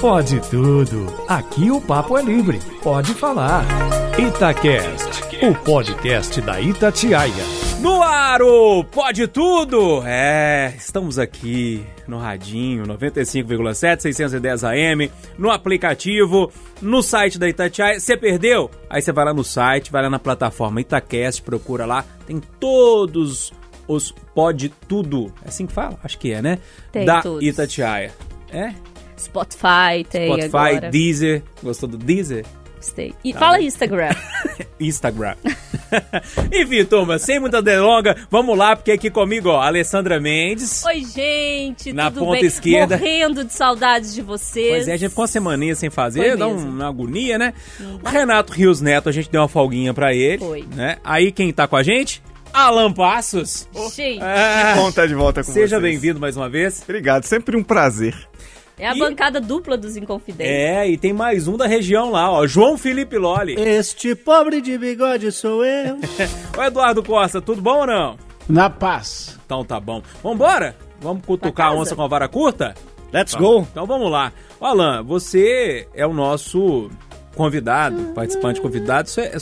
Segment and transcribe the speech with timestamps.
[0.00, 1.06] Pode tudo.
[1.26, 2.60] Aqui o papo é livre.
[2.82, 3.64] Pode falar.
[4.18, 7.32] Itacast, o podcast da Itatiaia.
[7.80, 10.02] No ar, o Pode Tudo!
[10.06, 17.98] É, estamos aqui no Radinho 95,7, 610 AM, no aplicativo, no site da Itatiaia.
[17.98, 18.70] Você perdeu?
[18.88, 23.52] Aí você vai lá no site, vai lá na plataforma Itacast, procura lá, tem todos
[23.88, 25.32] os Pode Tudo.
[25.44, 25.98] É assim que fala?
[26.04, 26.58] Acho que é, né?
[26.92, 27.42] Tem da todos.
[27.42, 28.12] Itatiaia.
[28.50, 28.72] É?
[29.18, 30.90] Spotify tem Spotify, agora.
[30.90, 31.42] Deezer.
[31.62, 32.44] Gostou do Deezer?
[32.76, 33.14] Gostei.
[33.24, 33.66] E Tá fala bem.
[33.66, 34.10] Instagram.
[34.78, 35.36] Instagram.
[36.52, 40.84] Enfim, turma, sem muita delonga, vamos lá, porque aqui comigo, ó, Alessandra Mendes.
[40.84, 42.44] Oi, gente, Na tudo ponta bem?
[42.46, 42.98] esquerda.
[42.98, 44.68] Morrendo de saudades de vocês.
[44.68, 47.54] Pois é, a gente ficou uma semaninha sem fazer, Foi dá um- uma agonia, né?
[48.02, 50.38] O Renato Rios Neto, a gente deu uma folguinha pra ele.
[50.38, 50.64] Foi.
[50.74, 50.98] Né?
[51.04, 52.22] Aí quem tá com a gente?
[52.52, 53.66] Alan Passos.
[53.96, 55.82] Gente, Ah, Bom estar de volta com seja vocês.
[55.82, 56.82] bem-vindo mais uma vez.
[56.84, 58.14] Obrigado, sempre um prazer.
[58.78, 60.52] É a E- bancada dupla dos Inconfidentes.
[60.52, 63.54] É, e tem mais um da região lá, ó, João Felipe Loli.
[63.58, 65.96] Este pobre de bigode sou eu.
[66.58, 68.18] Ô Eduardo Costa, tudo bom ou não?
[68.48, 69.38] Na paz.
[69.46, 70.02] Então tá bom.
[70.22, 70.76] Vambora?
[71.00, 71.80] Vamos cutucar a casa?
[71.82, 72.74] onça com a vara curta?
[73.12, 73.66] Let's go.
[73.70, 74.32] Então vamos lá.
[74.58, 76.90] Ô, Alan, você é o nosso
[77.34, 78.14] convidado, Uhum.
[78.14, 79.08] participante convidado.
[79.08, 79.36] Você é,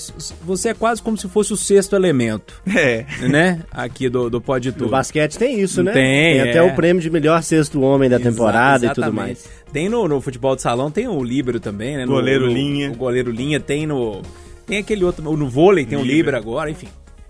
[0.44, 3.04] você é quase como se fosse o sexto elemento, É.
[3.28, 3.60] né?
[3.70, 4.90] Aqui do, do Pode No Tudo.
[4.90, 5.92] basquete tem isso, né?
[5.92, 6.62] Tem, até é.
[6.62, 9.16] o prêmio de melhor sexto homem da Exa- temporada e tudo exatamente.
[9.26, 9.48] mais.
[9.72, 12.04] Tem no, no futebol de salão, tem o líbero também, né?
[12.04, 12.90] No- Goleiro no- linha.
[12.90, 14.22] O goleiro linha, tem no...
[14.66, 15.22] Tem aquele outro...
[15.22, 16.16] No vôlei tem o Líbero.
[16.16, 16.88] líbero agora, enfim.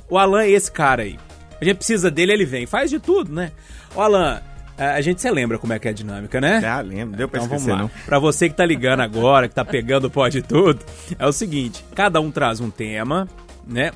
[0.08, 1.16] O Alan é esse cara aí.
[1.60, 2.66] A gente precisa dele, ele vem.
[2.66, 3.52] Faz de tudo, né?
[3.94, 4.40] O Alan,
[4.76, 6.64] a gente se lembra como é que é a dinâmica, né?
[6.66, 7.16] Ah, lembro.
[7.16, 7.82] Deu pra Então vamos esquecer, lá.
[7.82, 7.90] não.
[8.06, 10.80] Pra você que tá ligando agora, que tá pegando o pó de tudo,
[11.18, 13.28] é o seguinte: cada um traz um tema,
[13.66, 13.92] né?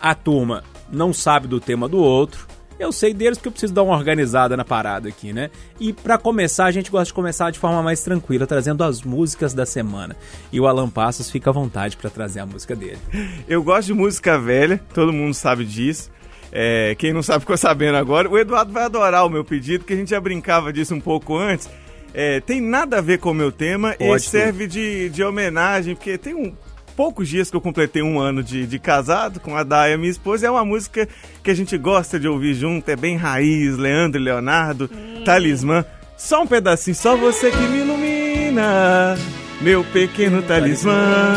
[0.00, 2.46] A turma não sabe do tema do outro.
[2.76, 5.48] Eu sei deles porque eu preciso dar uma organizada na parada aqui, né?
[5.78, 9.54] E pra começar, a gente gosta de começar de forma mais tranquila, trazendo as músicas
[9.54, 10.16] da semana.
[10.52, 12.98] E o Alan Passos fica à vontade pra trazer a música dele.
[13.46, 16.10] Eu gosto de música velha, todo mundo sabe disso.
[16.56, 18.30] É, quem não sabe ficou sabendo agora.
[18.30, 21.36] O Eduardo vai adorar o meu pedido, que a gente já brincava disso um pouco
[21.36, 21.68] antes.
[22.14, 25.96] É, tem nada a ver com o meu tema Pode e serve de, de homenagem,
[25.96, 26.54] porque tem um,
[26.96, 30.46] poucos dias que eu completei um ano de, de casado com a Daya, minha esposa.
[30.46, 31.08] É uma música
[31.42, 34.88] que a gente gosta de ouvir junto, é bem raiz, Leandro e Leonardo,
[35.24, 35.84] Talismã.
[36.16, 39.18] Só um pedacinho, só você que me ilumina,
[39.60, 41.34] meu pequeno talismã.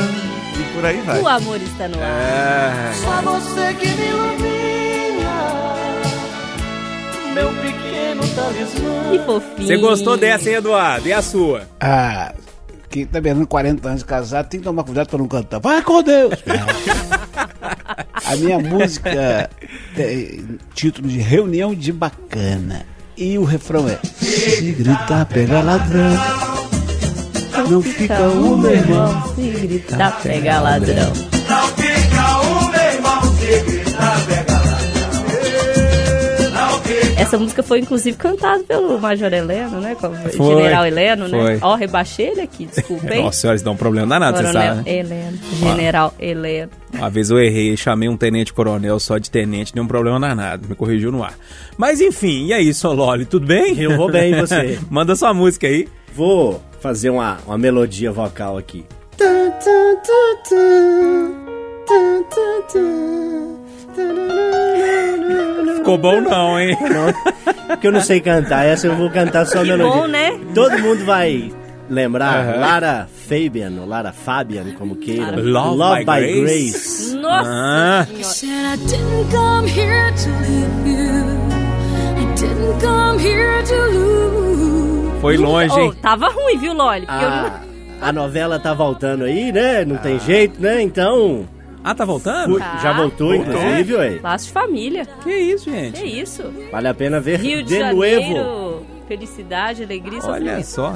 [0.59, 1.19] E por aí vai.
[1.19, 2.91] O amor está no ar.
[2.91, 2.93] É.
[2.93, 4.56] Só você que me ilumina.
[9.11, 9.67] Que fofinho.
[9.67, 11.07] Você gostou dessa, hein, Eduardo?
[11.07, 11.63] E a sua?
[11.79, 12.33] Ah,
[12.89, 15.59] quem tá beirando 40 anos de casado tem que tomar cuidado pra não cantar.
[15.59, 16.33] Vai com Deus!
[18.25, 19.49] A minha música
[19.95, 22.85] tem título de Reunião de Bacana.
[23.15, 26.13] E o refrão é: Se gritar, pega ladrão.
[27.69, 29.33] Não fica o meu irmão.
[29.33, 31.26] Se gritar, pega ladrão.
[37.17, 39.95] Essa música foi inclusive cantada pelo Major Heleno, né?
[39.95, 41.37] Com o Foi, General Heleno, né?
[41.37, 41.59] foi.
[41.61, 43.23] Ó, rebaixei ele aqui, desculpa, hein?
[43.25, 44.97] Nossa senhora, isso dá um problema danado, você Coronel sabe, né?
[44.97, 45.37] Heleno.
[45.59, 46.71] General Heleno.
[46.93, 50.67] Uma vez eu errei, chamei um tenente coronel só de tenente, deu um problema danado,
[50.69, 51.33] me corrigiu no ar.
[51.75, 53.77] Mas enfim, e aí, Sololi, tudo bem?
[53.79, 54.79] Eu vou bem, e você?
[54.89, 55.87] Manda sua música aí.
[56.13, 58.85] Vou fazer uma, uma melodia vocal aqui.
[65.77, 66.77] Ficou bom não, hein?
[67.67, 70.01] Porque eu não sei cantar, essa eu vou cantar só a Que melodia.
[70.01, 70.39] bom, né?
[70.53, 71.51] Todo mundo vai
[71.89, 72.59] lembrar Aham.
[72.59, 75.35] Lara Fabian, ou Lara Fabian, como queira.
[75.39, 77.15] Love by Grace.
[77.15, 78.23] Nossa Ah, Senhora.
[78.23, 81.25] Said I didn't come here to leave you.
[82.17, 85.21] I didn't come here to lose.
[85.21, 85.93] foi longe, Oh, hein?
[86.01, 87.05] tava ruim, viu, Loli?
[87.05, 87.41] Porque eu A,
[88.01, 88.07] não...
[88.07, 89.83] a novela tá voltando aí, né?
[89.85, 90.81] Não tem jeito, né?
[90.81, 91.47] Então,
[91.83, 92.51] Ah, tá voltando?
[92.51, 92.77] fui- Tá.
[92.77, 94.19] já voltou, inclusive, ué.
[94.21, 95.05] Laço de família.
[95.23, 96.01] Que isso, gente?
[96.01, 96.43] Que isso?
[96.71, 98.43] Vale a pena ver Rio de, de Janeiro.
[98.43, 98.85] novo.
[99.07, 100.93] Felicidade, alegria, Olha só.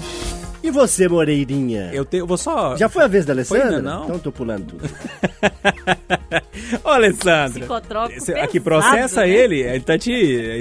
[0.63, 1.89] E você, Moreirinha?
[1.93, 2.77] Eu, te, eu vou só.
[2.77, 3.65] Já foi a vez da Alessandra?
[3.65, 4.03] ainda não?
[4.05, 4.89] Então tô pulando tudo.
[6.83, 7.59] Ô, Alessandra.
[7.59, 9.29] Psicotrópico Esse- pesado, aqui, processa né?
[9.29, 9.59] ele.
[9.61, 10.11] Ele tá te.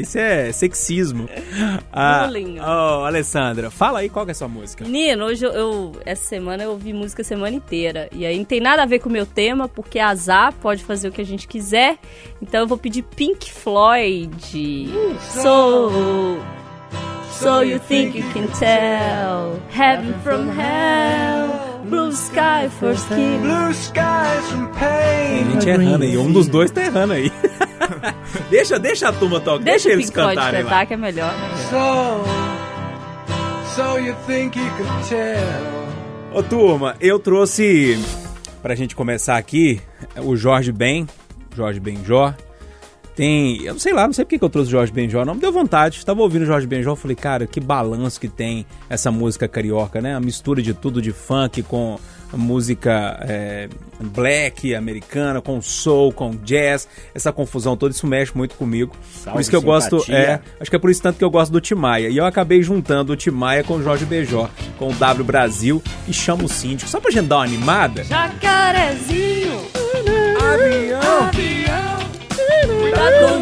[0.00, 1.28] Isso é sexismo.
[1.92, 2.58] Ah, Bullying.
[2.60, 4.84] Ô, Alessandra, fala aí qual que é a sua música.
[4.84, 8.08] Menino, hoje eu, eu- essa semana eu ouvi música a semana inteira.
[8.12, 11.08] E aí não tem nada a ver com o meu tema, porque azar pode fazer
[11.08, 11.98] o que a gente quiser.
[12.40, 14.88] Então eu vou pedir Pink Floyd.
[15.42, 16.38] So.
[17.30, 23.40] So you think you can tell Heaven from hell Blue sky for skin
[24.78, 26.16] Tem gente errando aí.
[26.16, 27.32] Um dos dois tá errando aí.
[28.50, 29.64] deixa, deixa a turma tocar.
[29.64, 30.86] Deixa o eles cantarem cantar lá.
[30.86, 31.34] que é melhor.
[33.74, 35.80] so you think you could tell.
[36.32, 37.98] Ô turma, eu trouxe
[38.62, 39.80] pra gente começar aqui
[40.16, 41.06] o Jorge Ben,
[41.56, 42.34] Jorge Benjó.
[43.20, 45.42] Tem, eu não sei lá, não sei porque que eu trouxe Jorge Benjó, não me
[45.42, 46.02] deu vontade.
[46.06, 50.14] Tava ouvindo Jorge Benjó, falei, cara, que balanço que tem essa música carioca, né?
[50.14, 51.98] A mistura de tudo de funk com
[52.32, 53.68] música é,
[54.00, 58.96] black americana, com soul, com jazz, essa confusão toda, isso mexe muito comigo.
[59.12, 60.16] Salve por isso que eu gosto, simpatia.
[60.16, 62.08] é, acho que é por isso tanto que eu gosto do Timaya.
[62.08, 66.12] E eu acabei juntando o Timaya com o Jorge Benjó, com o W Brasil e
[66.14, 66.90] chamo o síndico.
[66.90, 68.02] Só pra gente dar uma animada.
[68.02, 69.60] Jacarezinho,
[70.40, 71.28] Avião!
[71.28, 71.89] avião,
[73.00, 73.40] com.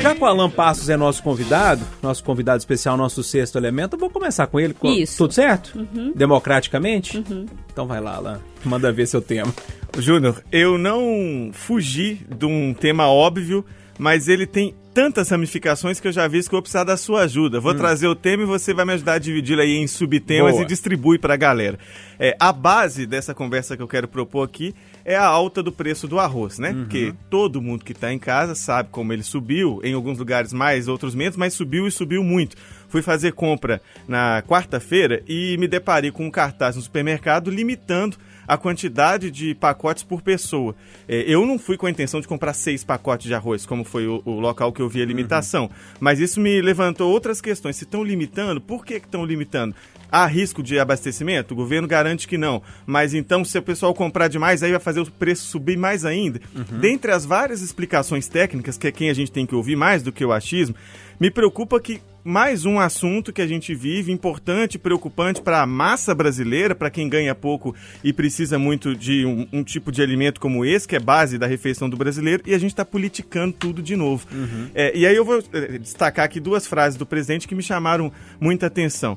[0.00, 3.98] Já que o Alan Passos é nosso convidado, nosso convidado especial, nosso sexto elemento, eu
[4.00, 4.72] vou começar com ele.
[4.74, 5.16] Co- Isso.
[5.18, 5.86] Tudo certo?
[6.14, 7.24] Democraticamente?
[7.72, 8.40] Então vai lá, Alan.
[8.64, 9.52] Manda ver seu tema.
[9.98, 13.64] Júnior, eu não fugi de um tema óbvio,
[13.98, 17.22] mas ele tem tantas ramificações que eu já vi que eu vou precisar da sua
[17.22, 17.58] ajuda.
[17.60, 20.62] Vou trazer o tema e você vai me ajudar a dividi-lo aí em subtemas Boa.
[20.62, 21.78] e distribui para a galera.
[22.18, 24.74] É, a base dessa conversa que eu quero propor aqui
[25.06, 26.72] é a alta do preço do arroz, né?
[26.72, 30.88] Porque todo mundo que está em casa sabe como ele subiu, em alguns lugares mais,
[30.88, 32.56] outros menos, mas subiu e subiu muito.
[32.88, 38.16] Fui fazer compra na quarta-feira e me deparei com um cartaz no supermercado limitando
[38.48, 40.74] a quantidade de pacotes por pessoa.
[41.08, 44.08] É, eu não fui com a intenção de comprar seis pacotes de arroz, como foi
[44.08, 45.70] o, o local que eu vi a limitação.
[46.00, 47.76] Mas isso me levantou outras questões.
[47.76, 49.74] Se estão limitando, por que estão limitando?
[50.10, 51.52] Há risco de abastecimento?
[51.52, 52.62] O governo garante que não.
[52.86, 56.40] Mas então, se o pessoal comprar demais, aí vai fazer o preço subir mais ainda.
[56.80, 60.12] Dentre as várias explicações técnicas, que é quem a gente tem que ouvir mais do
[60.12, 60.74] que o achismo,
[61.18, 66.12] me preocupa que mais um assunto que a gente vive, importante, preocupante para a massa
[66.12, 70.64] brasileira, para quem ganha pouco e precisa muito de um, um tipo de alimento como
[70.64, 73.94] esse, que é base da refeição do brasileiro, e a gente está politicando tudo de
[73.94, 74.26] novo.
[74.74, 78.12] É, e aí eu vou eh, destacar aqui duas frases do presidente que me chamaram
[78.40, 79.16] muita atenção.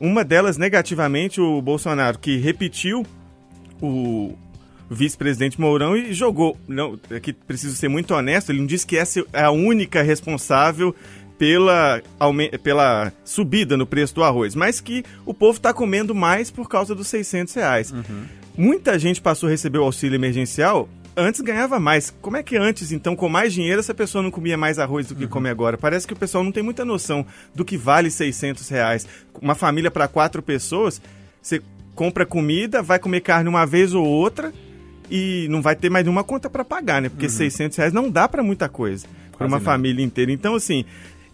[0.00, 3.04] Uma delas, negativamente, o Bolsonaro, que repetiu
[3.80, 4.36] o
[4.90, 6.56] vice-presidente Mourão e jogou.
[6.68, 10.94] Não, aqui preciso ser muito honesto, ele não disse que essa é a única responsável
[11.38, 12.02] pela,
[12.62, 16.94] pela subida no preço do arroz, mas que o povo está comendo mais por causa
[16.94, 17.94] dos 600 reais.
[18.56, 22.14] Muita gente passou a receber o auxílio emergencial, antes ganhava mais.
[22.20, 25.14] Como é que antes, então, com mais dinheiro, essa pessoa não comia mais arroz do
[25.14, 25.78] que come agora?
[25.78, 27.24] Parece que o pessoal não tem muita noção
[27.54, 29.06] do que vale 600 reais.
[29.40, 31.00] Uma família para quatro pessoas,
[31.40, 31.62] você
[31.94, 34.52] compra comida, vai comer carne uma vez ou outra
[35.10, 37.08] e não vai ter mais nenhuma conta para pagar, né?
[37.08, 39.64] Porque 600 reais não dá para muita coisa, para uma não.
[39.64, 40.30] família inteira.
[40.30, 40.84] Então, assim,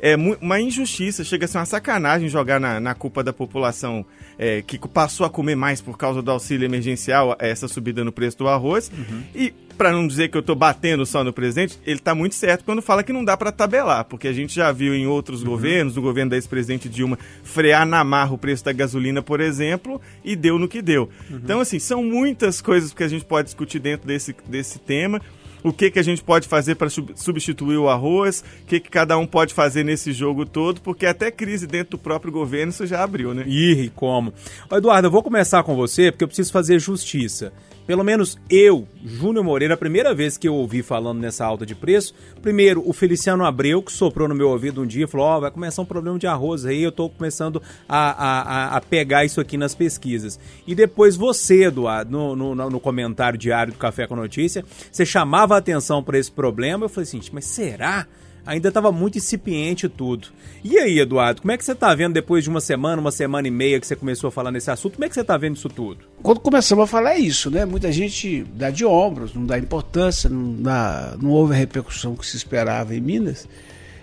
[0.02, 4.04] é uma injustiça, chega a ser uma sacanagem jogar na, na culpa da população
[4.37, 8.37] é, que passou a comer mais por causa do auxílio emergencial, essa subida no preço
[8.38, 8.90] do arroz.
[9.32, 12.64] E, para não dizer que eu tô batendo só no presidente, ele tá muito certo
[12.64, 15.94] quando fala que não dá para tabelar, porque a gente já viu em outros governos,
[15.94, 20.34] no governo da ex-presidente Dilma, frear na marra o preço da gasolina, por exemplo, e
[20.34, 21.08] deu no que deu.
[21.31, 25.20] Então, assim, são muitas coisas que a gente pode discutir dentro desse, desse tema
[25.62, 29.17] o que, que a gente pode fazer para substituir o arroz, o que, que cada
[29.17, 33.03] um pode fazer nesse jogo todo, porque até crise dentro do próprio governo isso já
[33.03, 33.44] abriu, né?
[33.47, 34.32] Ih, como?
[34.70, 37.53] Eduardo, eu vou começar com você porque eu preciso fazer justiça.
[37.87, 41.75] Pelo menos eu, Júnior Moreira, a primeira vez que eu ouvi falando nessa alta de
[41.75, 45.50] preço, primeiro o Feliciano Abreu, que soprou no meu ouvido um dia, falou: Ó, vai
[45.50, 49.56] começar um problema de arroz aí, eu tô começando a, a, a- pegar isso aqui
[49.56, 50.38] nas pesquisas.
[50.66, 55.54] E depois você, Eduardo, no, no- no comentário diário do Café com Notícia, você chamava
[55.54, 56.85] a atenção para esse problema.
[56.85, 58.06] Eu falei assim: mas será?
[58.46, 60.28] Ainda estava muito incipiente tudo.
[60.64, 63.49] E aí, Eduardo, como é que você está vendo depois de uma semana, uma semana
[63.49, 64.94] e meia que você começou a falar nesse assunto?
[64.94, 66.04] Como é que você está vendo isso tudo?
[66.22, 67.64] Quando começamos a falar é isso, né?
[67.64, 72.26] Muita gente dá de ombros, não dá importância, não, dá, não houve a repercussão que
[72.26, 73.49] se esperava em Minas.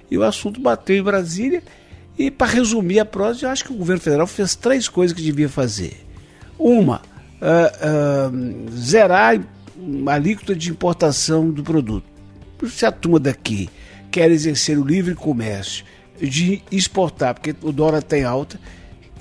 [0.10, 1.62] E o assunto bateu em Brasília.
[2.18, 5.24] E para resumir a prosa, eu acho que o governo federal fez três coisas que
[5.24, 6.06] devia fazer.
[6.58, 7.02] Uma,
[7.42, 8.32] ah, ah,
[8.72, 12.06] zerar a alíquota de importação do produto.
[12.68, 13.70] Se a turma daqui
[14.12, 15.86] quer exercer o livre comércio
[16.22, 18.60] de exportar, porque o dólar tem alta,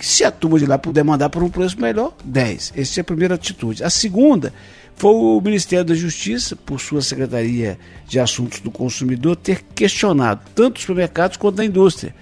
[0.00, 2.74] se a turma de lá puder mandar por um preço melhor, 10.
[2.76, 3.82] Essa é a primeira atitude.
[3.82, 4.52] A segunda
[4.94, 10.76] foi o Ministério da Justiça, por sua Secretaria de Assuntos do Consumidor, ter questionado tanto
[10.76, 12.14] os supermercados quanto a indústria,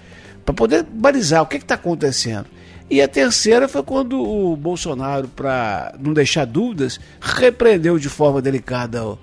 [0.45, 2.45] para poder balizar o que está acontecendo.
[2.89, 9.17] E a terceira foi quando o Bolsonaro, para não deixar dúvidas, repreendeu de forma delicada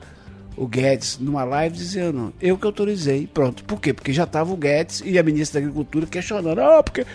[0.56, 3.26] o, Guedes numa live dizendo, eu que autorizei.
[3.26, 3.64] Pronto.
[3.64, 3.92] Por quê?
[3.92, 7.06] Porque já estava o Guedes e a ministra da Agricultura questionando, ah, porque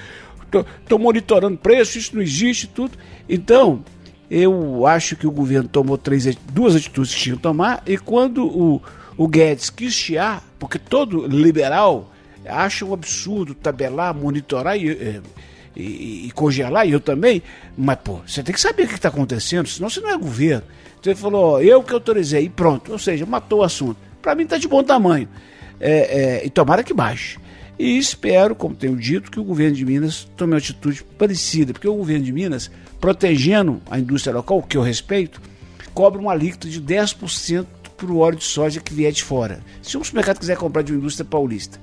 [0.82, 2.98] estou monitorando preço, isso não existe, tudo.
[3.28, 3.84] Então,
[4.30, 8.46] eu acho que o governo tomou três, duas atitudes que tinha que tomar, e quando
[8.46, 8.82] o,
[9.18, 12.12] o Guedes quis chiar, porque todo liberal
[12.46, 15.22] acham um absurdo tabelar, monitorar e, eh,
[15.76, 17.42] e, e congelar, e eu também,
[17.78, 20.64] mas pô, você tem que saber o que está acontecendo, senão você não é governo.
[21.06, 23.98] Ele falou, eu que autorizei, e pronto, ou seja, matou o assunto.
[24.22, 25.28] Para mim está de bom tamanho.
[25.80, 27.38] É, é, e tomara que baixe.
[27.78, 31.88] E espero, como tenho dito, que o governo de Minas tome uma atitude parecida, porque
[31.88, 35.42] o governo de Minas, protegendo a indústria local, que eu respeito,
[35.94, 37.66] cobra uma alíquota de 10%
[37.96, 39.62] para o óleo de soja que vier de fora.
[39.82, 41.80] Se um supermercado quiser comprar de uma indústria paulista.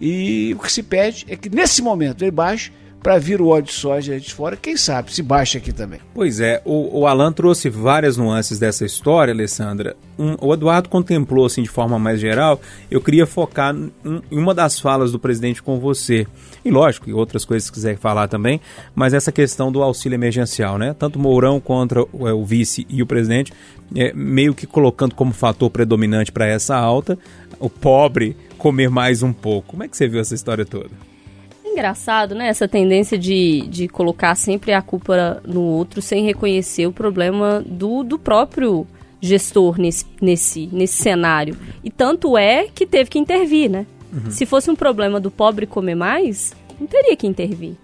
[0.00, 2.72] E o que se pede é que nesse momento ele baixe
[3.04, 6.00] para vir o óleo de soja de fora, quem sabe se baixa aqui também.
[6.14, 9.94] Pois é, o, o Alan trouxe várias nuances dessa história, Alessandra.
[10.18, 12.58] Um, o Eduardo contemplou assim de forma mais geral.
[12.90, 16.26] Eu queria focar em uma das falas do presidente com você.
[16.64, 18.58] E lógico, e outras coisas que quiser falar também,
[18.94, 20.96] mas essa questão do auxílio emergencial, né?
[20.98, 23.52] Tanto Mourão contra o, é, o vice e o presidente,
[23.94, 27.18] é, meio que colocando como fator predominante para essa alta,
[27.60, 29.72] o pobre comer mais um pouco.
[29.72, 31.13] Como é que você viu essa história toda?
[31.74, 32.48] Engraçado, né?
[32.48, 38.02] Essa tendência de, de colocar sempre a culpa no outro sem reconhecer o problema do,
[38.02, 38.86] do próprio
[39.20, 41.56] gestor nesse, nesse, nesse cenário.
[41.82, 43.86] E tanto é que teve que intervir, né?
[44.12, 44.30] Uhum.
[44.30, 47.74] Se fosse um problema do pobre comer mais, não teria que intervir.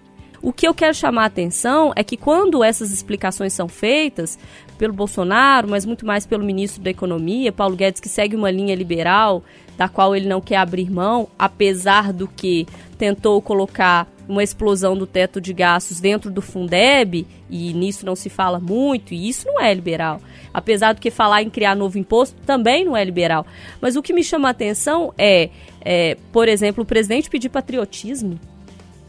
[0.41, 4.39] O que eu quero chamar a atenção é que quando essas explicações são feitas
[4.81, 8.73] pelo Bolsonaro, mas muito mais pelo ministro da Economia, Paulo Guedes, que segue uma linha
[8.73, 9.43] liberal,
[9.77, 12.65] da qual ele não quer abrir mão, apesar do que
[12.97, 18.27] tentou colocar uma explosão do teto de gastos dentro do Fundeb, e nisso não se
[18.27, 20.19] fala muito, e isso não é liberal.
[20.51, 23.45] Apesar do que falar em criar novo imposto, também não é liberal.
[23.79, 25.51] Mas o que me chama a atenção é,
[25.85, 28.39] é por exemplo, o presidente pedir patriotismo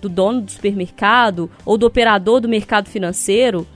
[0.02, 3.66] do dono do supermercado ou do operador do mercado financeiro.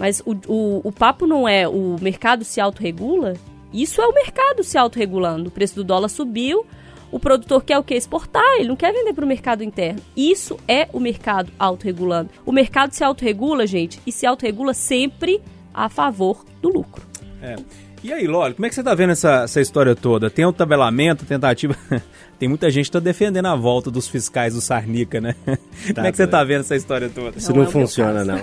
[0.00, 3.34] Mas o, o, o papo não é o mercado se autorregula?
[3.70, 5.50] Isso é o mercado se autorregulando.
[5.50, 6.64] O preço do dólar subiu,
[7.12, 7.94] o produtor quer o que?
[7.94, 10.00] Exportar, ele não quer vender para o mercado interno.
[10.16, 12.30] Isso é o mercado autorregulando.
[12.46, 15.38] O mercado se autorregula, gente, e se autorregula sempre
[15.74, 17.06] a favor do lucro.
[17.42, 17.56] É.
[18.02, 20.30] E aí, Loli, como é que você está vendo essa, essa história toda?
[20.30, 21.76] Tem o tabelamento, tentativa.
[22.38, 25.34] Tem muita gente que está defendendo a volta dos fiscais do Sarnica, né?
[25.44, 25.56] Tá,
[25.94, 27.36] como é que você está vendo essa história toda?
[27.36, 28.38] Isso não, não é funciona, não.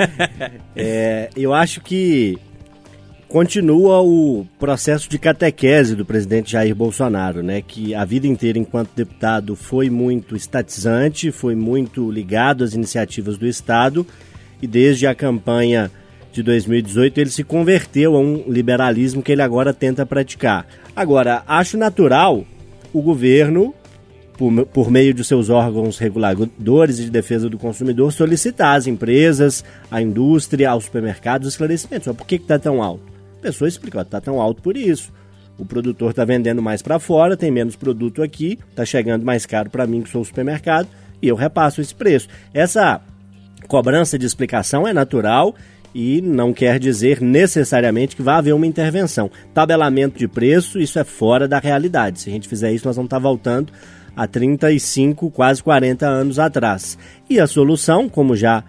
[0.74, 2.38] é, eu acho que
[3.28, 7.60] continua o processo de catequese do presidente Jair Bolsonaro, né?
[7.60, 13.46] Que a vida inteira, enquanto deputado, foi muito estatizante, foi muito ligado às iniciativas do
[13.46, 14.06] Estado
[14.62, 15.90] e desde a campanha
[16.32, 20.66] de 2018 ele se converteu a um liberalismo que ele agora tenta praticar.
[20.94, 22.44] Agora, acho natural
[22.92, 23.74] o governo,
[24.36, 30.00] por, por meio de seus órgãos reguladores de defesa do consumidor, solicitar às empresas, à
[30.00, 32.06] indústria, aos supermercados esclarecimentos.
[32.06, 33.02] Mas por que está tão alto?
[33.38, 35.12] A pessoa explica, está tão alto por isso.
[35.58, 39.68] O produtor está vendendo mais para fora, tem menos produto aqui, está chegando mais caro
[39.68, 40.88] para mim que sou o supermercado
[41.20, 42.28] e eu repasso esse preço.
[42.54, 43.00] Essa
[43.66, 45.54] cobrança de explicação é natural
[45.94, 49.30] e não quer dizer necessariamente que vai haver uma intervenção.
[49.54, 52.20] Tabelamento de preço, isso é fora da realidade.
[52.20, 53.72] Se a gente fizer isso, nós vamos estar voltando
[54.16, 56.98] a 35, quase 40 anos atrás.
[57.30, 58.64] E a solução, como já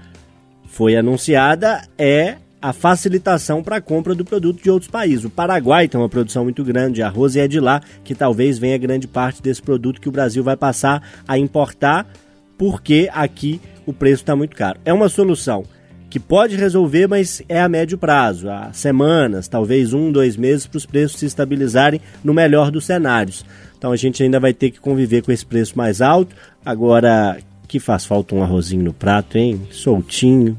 [0.68, 5.26] foi anunciada, é a facilitação para a compra do produto de outros países.
[5.26, 8.60] O Paraguai tem uma produção muito grande de arroz e é de lá que talvez
[8.60, 12.06] venha grande parte desse produto que o Brasil vai passar a importar,
[12.58, 14.80] porque aqui o preço está muito caro.
[14.84, 15.64] É uma solução
[16.10, 20.78] que pode resolver, mas é a médio prazo, há semanas, talvez um, dois meses, para
[20.78, 23.46] os preços se estabilizarem no melhor dos cenários.
[23.78, 26.36] Então a gente ainda vai ter que conviver com esse preço mais alto.
[26.66, 27.38] Agora,
[27.68, 29.62] que faz falta um arrozinho no prato, hein?
[29.72, 30.58] Soltinho,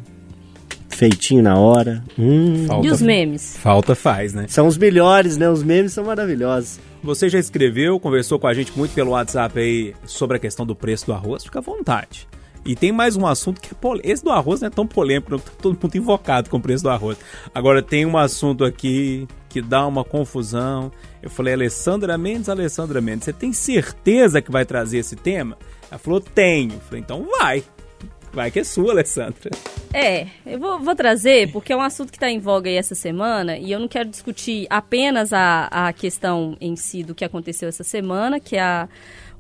[0.89, 2.03] feitinho na hora.
[2.19, 2.65] Hum.
[2.67, 3.57] Falta, e os memes?
[3.59, 4.47] Falta faz, né?
[4.49, 5.51] São os melhores, né?
[5.51, 6.79] Os memes são maravilhosos.
[7.03, 10.77] Você já escreveu, conversou com a gente muito pelo WhatsApp aí sobre a questão do
[10.77, 11.45] preço do arroz?
[11.45, 12.29] Fica à vontade.
[12.65, 14.13] E tem mais um assunto que é polêmico.
[14.13, 16.91] Esse do arroz não é tão polêmico, tá todo mundo invocado com o preço do
[16.91, 17.19] arroz.
[17.55, 20.93] Agora tem um assunto aqui que dá uma confusão.
[21.23, 25.57] Eu falei, Alessandra Mendes, Alessandra Mendes, você tem certeza que vai trazer esse tema?
[25.91, 26.75] Ela falou, tenho.
[26.75, 27.65] Eu falei, então vai.
[28.33, 29.51] Vai que é sua, Alessandra.
[29.93, 32.95] É, eu vou, vou trazer, porque é um assunto que está em voga aí essa
[32.95, 37.69] semana, e eu não quero discutir apenas a, a questão em si do que aconteceu
[37.69, 38.89] essa semana, que é a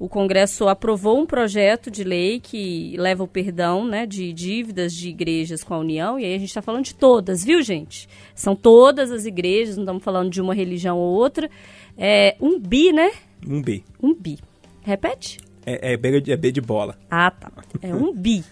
[0.00, 5.11] o Congresso aprovou um projeto de lei que leva o perdão né, de dívidas de
[5.11, 8.09] igrejas com a União, e aí a gente está falando de todas, viu, gente?
[8.35, 11.50] São todas as igrejas, não estamos falando de uma religião ou outra.
[11.99, 13.11] É um bi, né?
[13.47, 13.85] Um bi.
[14.02, 14.38] Um bi.
[14.80, 15.38] Repete?
[15.66, 16.99] É, é, B, é B de bola.
[17.11, 17.52] Ah, tá.
[17.83, 18.42] É um bi.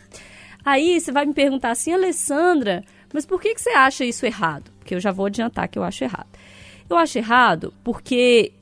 [0.63, 4.71] Aí você vai me perguntar assim, Alessandra, mas por que, que você acha isso errado?
[4.79, 6.29] Porque eu já vou adiantar que eu acho errado.
[6.91, 8.53] Eu acho errado porque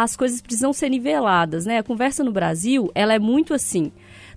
[0.00, 1.78] as coisas precisam ser niveladas, né?
[1.78, 3.92] A conversa no Brasil, ela é muito assim,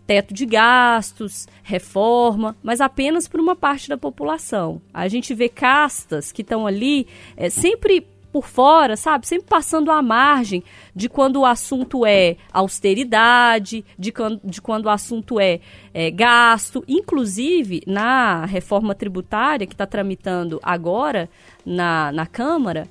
[0.05, 4.81] teto de gastos, reforma, mas apenas para uma parte da população.
[4.93, 7.07] A gente vê castas que estão ali
[7.37, 9.25] é, sempre por fora, sabe?
[9.25, 10.61] Sempre passando à margem
[10.93, 15.61] de quando o assunto é austeridade, de quando, de quando o assunto é,
[15.93, 16.83] é gasto.
[16.85, 21.29] Inclusive, na reforma tributária que está tramitando agora
[21.65, 22.89] na, na Câmara,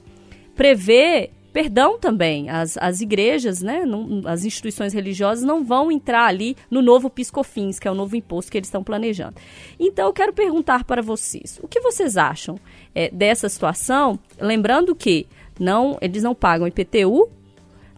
[0.56, 2.50] prevê perdão também.
[2.50, 7.78] As, as igrejas, né, não, as instituições religiosas não vão entrar ali no novo piscofins,
[7.78, 9.36] que é o novo imposto que eles estão planejando.
[9.78, 12.58] Então, eu quero perguntar para vocês, o que vocês acham
[12.92, 14.18] é, dessa situação?
[14.40, 17.30] Lembrando que não, eles não pagam IPTU,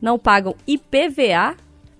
[0.02, 1.56] não pagam IPVA,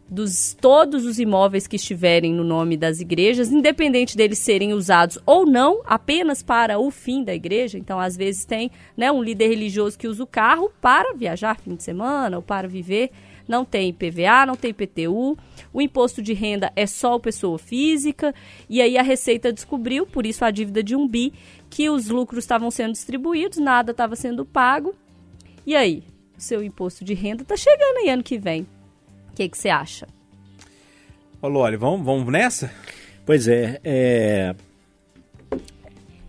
[0.09, 5.45] dos todos os imóveis que estiverem no nome das igrejas, independente deles serem usados ou
[5.45, 7.77] não, apenas para o fim da igreja.
[7.79, 11.75] Então, às vezes tem né, um líder religioso que usa o carro para viajar fim
[11.75, 13.11] de semana ou para viver.
[13.49, 15.37] Não tem IPVA, não tem IPTU.
[15.73, 18.35] O imposto de renda é só pessoa física.
[18.69, 21.33] E aí a Receita descobriu, por isso a dívida de um bi,
[21.71, 24.95] que os lucros estavam sendo distribuídos, nada estava sendo pago.
[25.65, 26.03] E aí?
[26.37, 28.67] O seu imposto de renda está chegando aí ano que vem
[29.37, 30.09] que que você acha?
[31.43, 32.73] Ô, Loli, vamos, vamos nessa?
[33.27, 34.55] Pois é, é,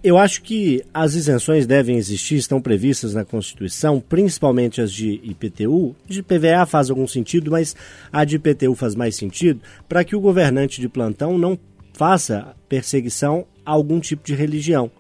[0.04, 5.96] eu acho que as isenções devem existir, estão previstas na Constituição, principalmente as de IPTU.
[6.06, 7.76] De PVA faz algum sentido, mas
[8.12, 11.58] a de IPTU faz mais sentido para que o governante de plantão não
[11.94, 14.92] faça perseguição a algum tipo de religião,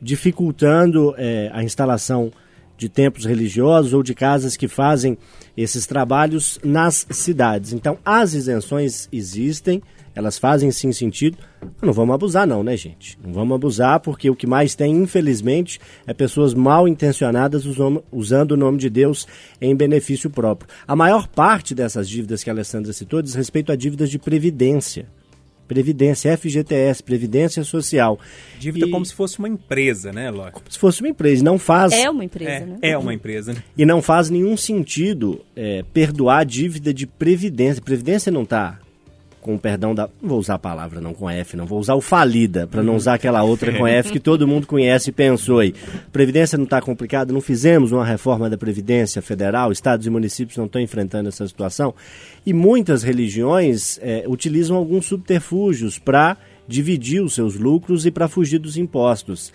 [0.00, 2.32] dificultando é, a instalação
[2.80, 5.18] de templos religiosos ou de casas que fazem
[5.54, 7.74] esses trabalhos nas cidades.
[7.74, 9.82] Então, as isenções existem,
[10.14, 11.36] elas fazem sim sentido.
[11.82, 13.18] Não vamos abusar, não, né, gente?
[13.22, 17.64] Não vamos abusar, porque o que mais tem, infelizmente, é pessoas mal intencionadas
[18.10, 19.28] usando o nome de Deus
[19.60, 20.70] em benefício próprio.
[20.88, 25.06] A maior parte dessas dívidas que a Alessandra citou diz respeito a dívidas de previdência.
[25.70, 28.18] Previdência, FGTS, Previdência Social.
[28.58, 28.90] Dívida e...
[28.90, 30.58] como se fosse uma empresa, né, Lógico?
[30.58, 31.44] Como se fosse uma empresa.
[31.44, 31.92] Não faz.
[31.92, 32.78] É uma empresa, é, né?
[32.82, 33.62] É uma empresa, né?
[33.78, 37.80] E não faz nenhum sentido é, perdoar dívida de Previdência.
[37.80, 38.80] Previdência não está
[39.40, 40.08] com o perdão da.
[40.20, 41.66] Não vou usar a palavra não com F, não.
[41.66, 45.10] Vou usar o falida, para não usar aquela outra com F que todo mundo conhece
[45.10, 45.74] e pensou aí.
[46.12, 50.66] Previdência não está complicada, não fizemos uma reforma da Previdência Federal, estados e municípios não
[50.66, 51.94] estão enfrentando essa situação.
[52.44, 56.36] E muitas religiões é, utilizam alguns subterfúgios para
[56.68, 59.52] dividir os seus lucros e para fugir dos impostos.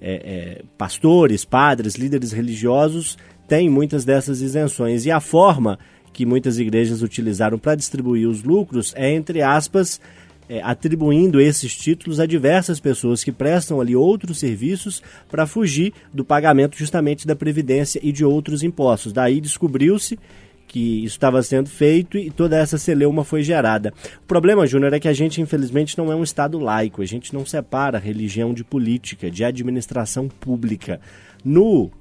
[0.00, 5.06] É, é, pastores, padres, líderes religiosos têm muitas dessas isenções.
[5.06, 5.78] E a forma
[6.18, 10.00] que muitas igrejas utilizaram para distribuir os lucros é, entre aspas,
[10.48, 15.00] é, atribuindo esses títulos a diversas pessoas que prestam ali outros serviços
[15.30, 19.12] para fugir do pagamento justamente da Previdência e de outros impostos.
[19.12, 20.18] Daí descobriu-se
[20.66, 23.94] que isso estava sendo feito e toda essa celeuma foi gerada.
[24.20, 27.00] O problema, Júnior, é que a gente, infelizmente, não é um Estado laico.
[27.00, 31.00] A gente não separa religião de política, de administração pública.
[31.44, 31.92] No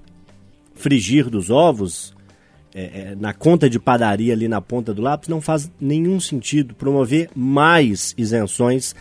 [0.73, 2.16] frigir dos ovos,
[2.73, 6.75] é, é, na conta de padaria ali na ponta do lápis, não faz nenhum sentido
[6.75, 8.95] promover mais isenções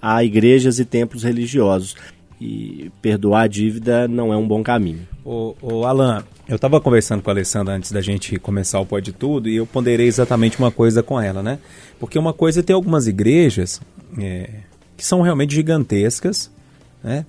[0.00, 1.94] a igrejas e templos religiosos.
[2.40, 5.06] E perdoar a dívida não é um bom caminho.
[5.22, 9.12] O, o Alan, eu estava conversando com a Alessandra antes da gente começar o Pode
[9.12, 11.58] Tudo e eu ponderei exatamente uma coisa com ela, né?
[11.98, 13.78] Porque uma coisa é ter algumas igrejas
[14.18, 14.48] é,
[14.96, 16.50] que são realmente gigantescas,
[17.04, 17.26] né?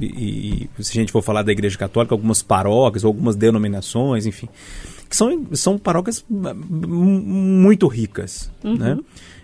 [0.00, 4.48] E, e, se a gente for falar da Igreja Católica, algumas paróquias, algumas denominações, enfim
[5.10, 8.76] que são, são paróquias muito ricas, uhum.
[8.76, 8.98] né?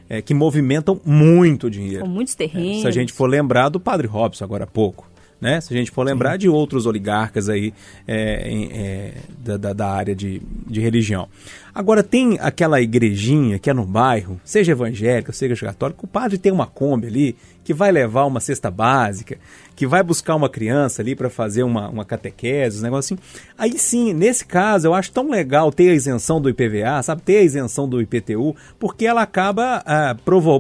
[0.09, 2.05] É, que movimentam muito dinheiro.
[2.05, 2.79] Com muitos terrenos.
[2.79, 5.61] É, se a gente for lembrar do Padre Robson agora há pouco, né?
[5.61, 6.39] Se a gente for lembrar Sim.
[6.39, 7.75] de outros oligarcas aí
[8.07, 11.29] é, é, da, da, da, área de, de religião.
[11.77, 16.51] Agora, tem aquela igrejinha que é no bairro, seja evangélica, seja católica, o padre tem
[16.51, 17.37] uma Kombi ali
[17.67, 19.37] que vai levar uma cesta básica,
[19.75, 23.23] que vai buscar uma criança ali para fazer uma, uma catequese, um negócio assim.
[23.59, 27.23] Aí sim, nesse caso, eu acho tão legal ter a isenção do IPVA, sabe?
[27.23, 30.17] Ter a isenção do IPTU, porque ela acaba ah,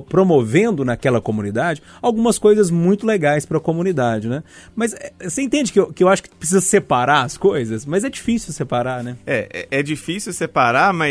[0.08, 4.42] promovendo naquela comunidade algumas coisas muito legais para a comunidade, né?
[4.74, 7.86] Mas é, você entende que eu, que eu acho que precisa separar as coisas?
[7.86, 9.16] Mas é difícil separar, né?
[9.24, 11.05] É, é, é difícil separar, mas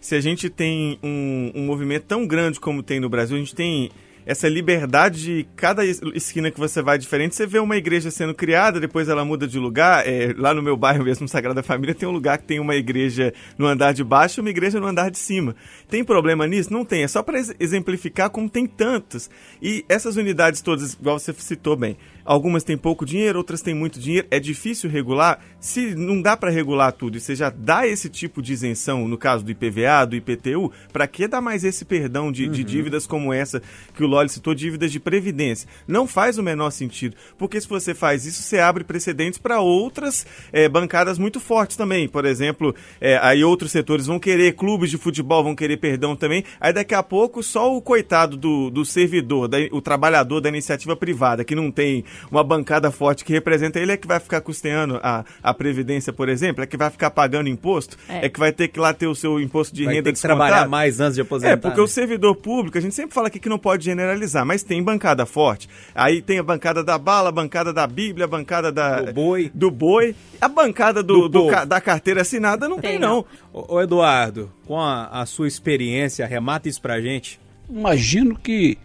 [0.00, 3.54] se a gente tem um, um movimento tão grande como tem no Brasil, a gente
[3.54, 3.90] tem
[4.28, 8.34] essa liberdade de cada es- esquina que você vai diferente, você vê uma igreja sendo
[8.34, 10.06] criada, depois ela muda de lugar.
[10.06, 13.32] É, lá no meu bairro mesmo, Sagrada Família, tem um lugar que tem uma igreja
[13.56, 15.56] no andar de baixo e uma igreja no andar de cima.
[15.88, 16.70] Tem problema nisso?
[16.70, 17.04] Não tem.
[17.04, 19.30] É só para exemplificar como tem tantos.
[19.62, 23.98] E essas unidades todas, igual você citou bem, algumas têm pouco dinheiro, outras têm muito
[23.98, 24.28] dinheiro.
[24.30, 25.40] É difícil regular.
[25.58, 29.16] Se não dá para regular tudo e você já dá esse tipo de isenção, no
[29.16, 33.32] caso do IPVA, do IPTU, para que dar mais esse perdão de, de dívidas como
[33.32, 33.62] essa
[33.94, 35.68] que o Loli citou, dívidas de previdência?
[35.86, 40.26] Não faz o menor sentido, porque se você faz isso, você abre precedentes para outras
[40.52, 42.08] eh, bancadas muito fortes também.
[42.08, 46.44] Por exemplo, eh, aí outros setores vão querer, clubes de futebol vão querer perdão também.
[46.60, 50.96] Aí daqui a pouco só o coitado do, do servidor, da- o trabalhador da iniciativa
[50.96, 54.98] privada, que não tem uma bancada forte que representa ele, é que vai ficar custeando
[55.02, 58.28] a, a previdência, por exemplo, é que vai ficar pagando imposto, é, É.
[58.28, 60.38] que vai ter que lá ter o seu imposto de Vai renda ter que descontado.
[60.40, 61.52] trabalhar mais antes de aposentar.
[61.52, 61.82] É, porque né?
[61.84, 65.26] o servidor público, a gente sempre fala aqui que não pode generalizar, mas tem bancada
[65.26, 65.68] forte.
[65.94, 69.50] Aí tem a bancada da bala, a bancada da Bíblia, a bancada da, Do boi.
[69.54, 70.14] do boi.
[70.40, 73.24] A bancada do, Do do da carteira assinada não tem, Tem, não.
[73.52, 77.38] Ô, Eduardo, com a, a sua experiência, arremata isso pra gente.
[77.68, 78.78] Imagino que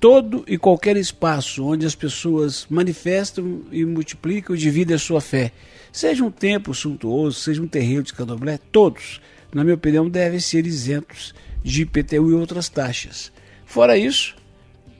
[0.00, 5.52] todo e qualquer espaço onde as pessoas manifestam e multiplicam e dividem a sua fé,
[5.92, 9.20] seja um templo suntuoso, seja um terreiro de candomblé, todos,
[9.52, 13.32] na minha opinião, devem ser isentos de IPTU e outras taxas.
[13.64, 14.36] Fora isso,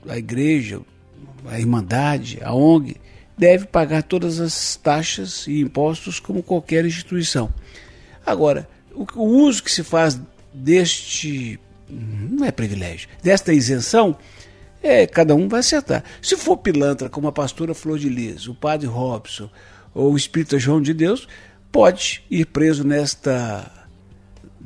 [0.07, 0.81] a igreja,
[1.45, 2.97] a irmandade, a ONG,
[3.37, 7.53] deve pagar todas as taxas e impostos como qualquer instituição.
[8.25, 10.19] Agora, o, o uso que se faz
[10.53, 14.17] deste não é privilégio, desta isenção,
[14.81, 16.03] é, cada um vai acertar.
[16.21, 19.49] Se for pilantra, como a pastora Flor de Lis, o padre Robson
[19.93, 21.27] ou o espírita João de Deus,
[21.71, 23.71] pode ir preso nesta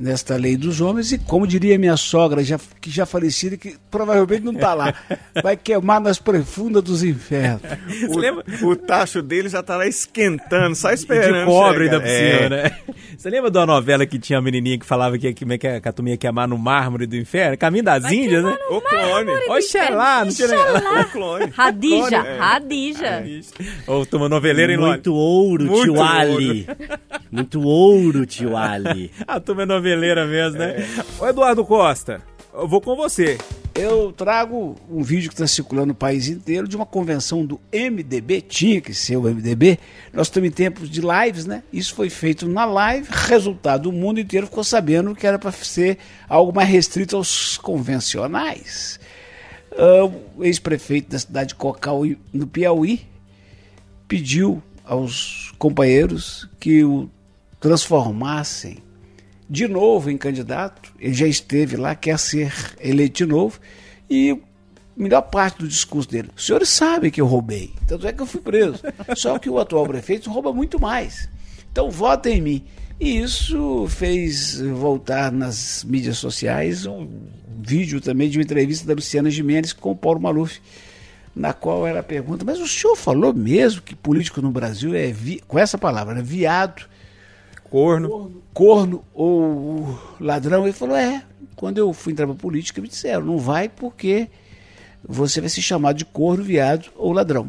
[0.01, 4.43] nesta lei dos homens e como diria minha sogra, já, que já falecida, que provavelmente
[4.43, 4.93] não está lá,
[5.43, 7.61] vai queimar nas profundas dos infernos.
[8.09, 8.43] O, lembra?
[8.63, 11.39] o tacho dele já tá lá esquentando, só E esperando.
[11.39, 11.95] de cobre chegar.
[11.95, 12.37] ainda por É.
[12.37, 12.77] cima, né?
[13.17, 15.91] Você lembra de uma novela que tinha uma menininha que falava que, que, que a
[15.93, 17.55] turma ia queimar no mármore do inferno?
[17.57, 18.57] Caminho das Índias, né?
[18.71, 19.31] O clone.
[19.49, 21.45] Oxalá, não tinha O clone.
[21.53, 22.37] Radija, Clone, é.
[22.39, 23.23] Radija.
[23.85, 24.77] Ou turma noveleira em.
[24.77, 26.67] Muito ouro, Muito tio Ali.
[27.31, 29.11] Muito ouro, tio Ali.
[29.27, 30.75] A turma é noveleira mesmo, né?
[31.19, 32.21] Ô Eduardo Costa,
[32.53, 33.37] eu vou com você.
[33.73, 38.41] Eu trago um vídeo que está circulando no país inteiro de uma convenção do MDB,
[38.41, 39.79] tinha que ser o MDB.
[40.11, 41.63] Nós estamos em tempos de lives, né?
[41.71, 45.97] Isso foi feito na live, resultado, o mundo inteiro ficou sabendo que era para ser
[46.27, 48.99] algo mais restrito aos convencionais.
[49.71, 53.07] Ah, o ex-prefeito da cidade de Cocal, no Piauí,
[54.07, 57.09] pediu aos companheiros que o
[57.59, 58.79] transformassem
[59.51, 60.93] de novo em candidato.
[60.97, 63.59] Ele já esteve lá, quer ser eleito de novo.
[64.09, 64.39] E
[64.95, 68.25] melhor parte do discurso dele: os senhores sabem que eu roubei, tanto é que eu
[68.25, 68.79] fui preso.
[69.17, 71.27] Só que o atual prefeito rouba muito mais.
[71.69, 72.63] Então votem em mim.
[72.97, 77.07] E isso fez voltar nas mídias sociais um
[77.59, 80.61] vídeo também de uma entrevista da Luciana Gimenez com o Paulo Maluf,
[81.35, 85.11] na qual era a pergunta: Mas o senhor falou mesmo que político no Brasil é,
[85.11, 86.89] vi com essa palavra, viado?
[87.71, 88.43] Corno.
[88.53, 90.65] corno ou ladrão.
[90.65, 91.23] Ele falou: é.
[91.55, 94.27] Quando eu fui entrar pra política, me disseram: não vai porque
[95.07, 97.47] você vai ser chamado de corno, viado ou ladrão.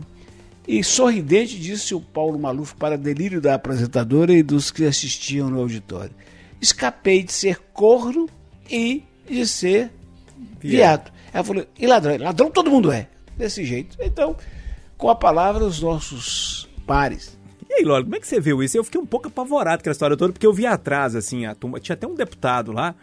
[0.67, 5.59] E sorridente disse o Paulo Maluf para delírio da apresentadora e dos que assistiam no
[5.59, 6.15] auditório:
[6.61, 8.29] escapei de ser corno
[8.71, 9.91] e de ser
[10.61, 11.13] viado.
[11.33, 12.17] Ela falou: e ladrão?
[12.17, 13.09] Ladrão todo mundo é.
[13.37, 13.97] Desse jeito.
[14.01, 14.37] Então,
[14.97, 17.37] com a palavra, os nossos pares.
[17.73, 18.77] E aí, Lolo, como é que você viu isso?
[18.77, 21.55] Eu fiquei um pouco apavorado com a história toda, porque eu vi atrás, assim, a
[21.55, 21.81] turma.
[21.81, 22.95] Tinha até um deputado lá,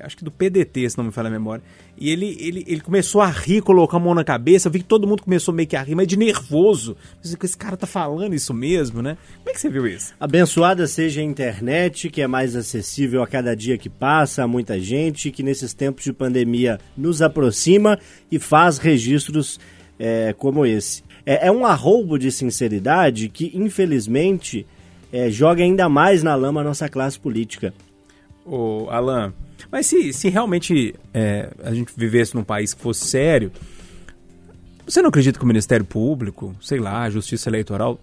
[0.00, 1.62] acho que do PDT, se não me falha a memória.
[1.98, 4.68] E ele, ele, ele começou a rir, colocou a mão na cabeça.
[4.68, 6.96] Eu vi que todo mundo começou meio que a rir, mas de nervoso.
[7.22, 9.18] Esse cara tá falando isso mesmo, né?
[9.40, 10.14] Como é que você viu isso?
[10.18, 14.80] Abençoada seja a internet, que é mais acessível a cada dia que passa a muita
[14.80, 17.98] gente, que nesses tempos de pandemia nos aproxima
[18.32, 19.60] e faz registros
[19.98, 21.02] é, como esse.
[21.26, 24.66] É, é um arroubo de sinceridade que, infelizmente,
[25.12, 27.72] é, joga ainda mais na lama a nossa classe política.
[28.44, 29.32] Ô, Alan,
[29.70, 33.50] mas se, se realmente é, a gente vivesse num país que fosse sério,
[34.86, 37.98] você não acredita que o Ministério Público, sei lá, a Justiça Eleitoral,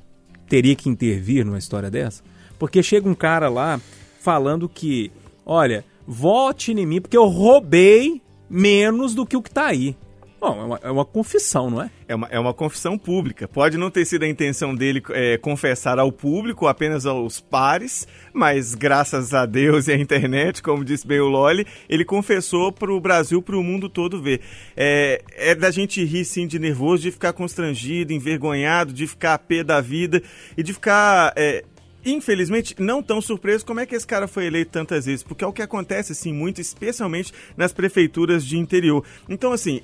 [0.47, 2.23] teria que intervir numa história dessa?
[2.57, 3.79] Porque chega um cara lá
[4.19, 5.11] falando que,
[5.45, 9.95] olha, vote em mim porque eu roubei menos do que o que tá aí.
[10.41, 11.91] Bom, é uma, é uma confissão, não é?
[12.07, 13.47] É uma, é uma confissão pública.
[13.47, 18.73] Pode não ter sido a intenção dele é, confessar ao público, apenas aos pares, mas
[18.73, 22.99] graças a Deus e à internet, como disse bem o Loli, ele confessou para o
[22.99, 24.41] Brasil, para o mundo todo ver.
[24.75, 29.37] É, é da gente rir sim de nervoso, de ficar constrangido, envergonhado, de ficar a
[29.37, 30.23] pé da vida
[30.57, 31.33] e de ficar.
[31.35, 31.63] É,
[32.03, 35.47] Infelizmente, não tão surpreso como é que esse cara foi eleito tantas vezes, porque é
[35.47, 39.05] o que acontece, assim, muito, especialmente nas prefeituras de interior.
[39.29, 39.81] Então, assim,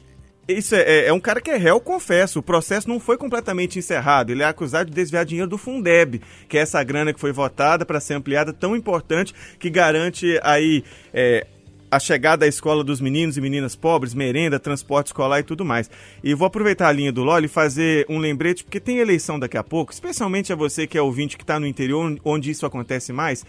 [0.47, 2.39] isso é, é, é, um cara que é réu, confesso.
[2.39, 4.31] O processo não foi completamente encerrado.
[4.31, 7.85] Ele é acusado de desviar dinheiro do Fundeb, que é essa grana que foi votada
[7.85, 10.83] para ser ampliada, tão importante, que garante aí
[11.13, 11.45] é,
[11.91, 15.89] a chegada à escola dos meninos e meninas pobres, merenda, transporte escolar e tudo mais.
[16.23, 19.57] E vou aproveitar a linha do Loli e fazer um lembrete, porque tem eleição daqui
[19.57, 23.11] a pouco, especialmente a você que é ouvinte que está no interior, onde isso acontece
[23.11, 23.45] mais.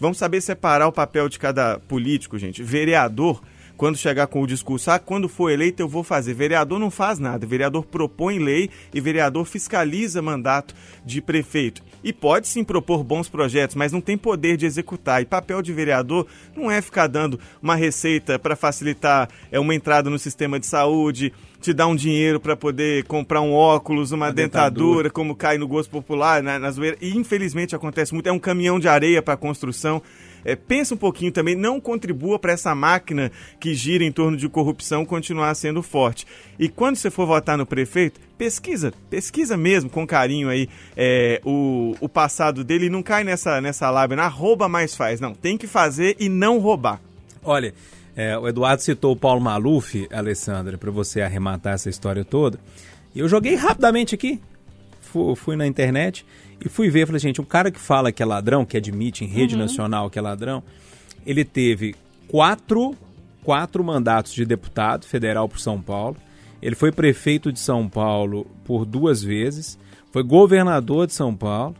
[0.00, 2.62] Vamos saber separar o papel de cada político, gente.
[2.62, 3.42] Vereador
[3.78, 6.34] quando chegar com o discurso, ah, quando for eleito eu vou fazer.
[6.34, 10.74] Vereador não faz nada, vereador propõe lei e vereador fiscaliza mandato
[11.06, 11.80] de prefeito.
[12.02, 15.22] E pode sim propor bons projetos, mas não tem poder de executar.
[15.22, 20.10] E papel de vereador não é ficar dando uma receita para facilitar é, uma entrada
[20.10, 24.32] no sistema de saúde, te dar um dinheiro para poder comprar um óculos, uma, uma
[24.32, 26.96] dentadura, dentadura, como cai no gosto popular, na, na zoeira.
[27.00, 28.28] E infelizmente acontece muito.
[28.28, 30.02] É um caminhão de areia para construção
[30.44, 34.48] é, pensa um pouquinho também, não contribua para essa máquina que gira em torno de
[34.48, 36.26] corrupção continuar sendo forte.
[36.58, 41.94] E quando você for votar no prefeito, pesquisa, pesquisa mesmo com carinho aí é, o,
[42.00, 45.20] o passado dele e não cai nessa, nessa lábia, na rouba mais faz.
[45.20, 47.00] Não, tem que fazer e não roubar.
[47.42, 47.74] Olha,
[48.16, 52.58] é, o Eduardo citou o Paulo Maluf, Alessandra, para você arrematar essa história toda.
[53.14, 54.40] E eu joguei rapidamente aqui,
[55.00, 56.26] fui, fui na internet
[56.64, 59.28] e fui ver, falei, gente, um cara que fala que é ladrão, que admite em
[59.28, 59.60] rede uhum.
[59.60, 60.62] nacional que é ladrão,
[61.24, 61.94] ele teve
[62.26, 62.94] quatro,
[63.42, 66.16] quatro mandatos de deputado federal por São Paulo.
[66.60, 69.78] Ele foi prefeito de São Paulo por duas vezes,
[70.10, 71.76] foi governador de São Paulo,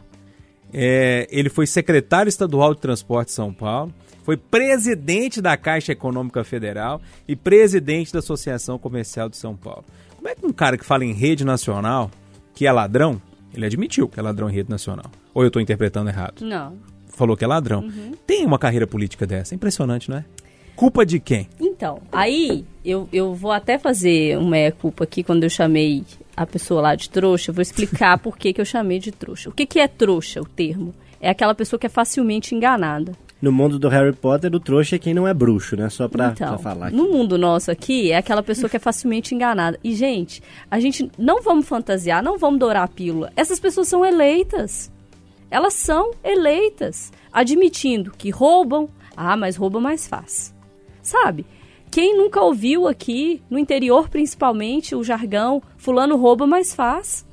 [0.72, 6.44] é, ele foi secretário estadual de transporte de São Paulo, foi presidente da Caixa Econômica
[6.44, 9.84] Federal e presidente da Associação Comercial de São Paulo.
[10.14, 12.10] Como é que um cara que fala em rede nacional,
[12.54, 13.20] que é ladrão,
[13.54, 15.10] ele admitiu que é ladrão em rede nacional.
[15.34, 16.44] Ou eu estou interpretando errado?
[16.44, 16.76] Não.
[17.06, 17.80] Falou que é ladrão.
[17.80, 18.12] Uhum.
[18.26, 19.54] Tem uma carreira política dessa.
[19.54, 20.24] Impressionante, não é?
[20.76, 21.48] Culpa de quem?
[21.58, 26.04] Então, aí eu, eu vou até fazer uma meia-culpa aqui quando eu chamei
[26.36, 27.50] a pessoa lá de trouxa.
[27.50, 29.50] Eu vou explicar por que, que eu chamei de trouxa.
[29.50, 30.94] O que, que é trouxa, o termo?
[31.20, 33.12] É aquela pessoa que é facilmente enganada.
[33.40, 35.88] No mundo do Harry Potter, o trouxa é quem não é bruxo, né?
[35.88, 36.86] Só pra, então, pra falar.
[36.88, 36.96] Aqui.
[36.96, 39.78] No mundo nosso aqui, é aquela pessoa que é facilmente enganada.
[39.82, 43.32] E, gente, a gente não vamos fantasiar, não vamos dourar a pílula.
[43.36, 44.90] Essas pessoas são eleitas.
[45.50, 47.12] Elas são eleitas.
[47.32, 48.88] Admitindo que roubam.
[49.16, 50.54] Ah, mas rouba mais fácil.
[51.00, 51.46] Sabe?
[51.90, 57.27] Quem nunca ouviu aqui, no interior principalmente, o jargão fulano rouba mais fácil?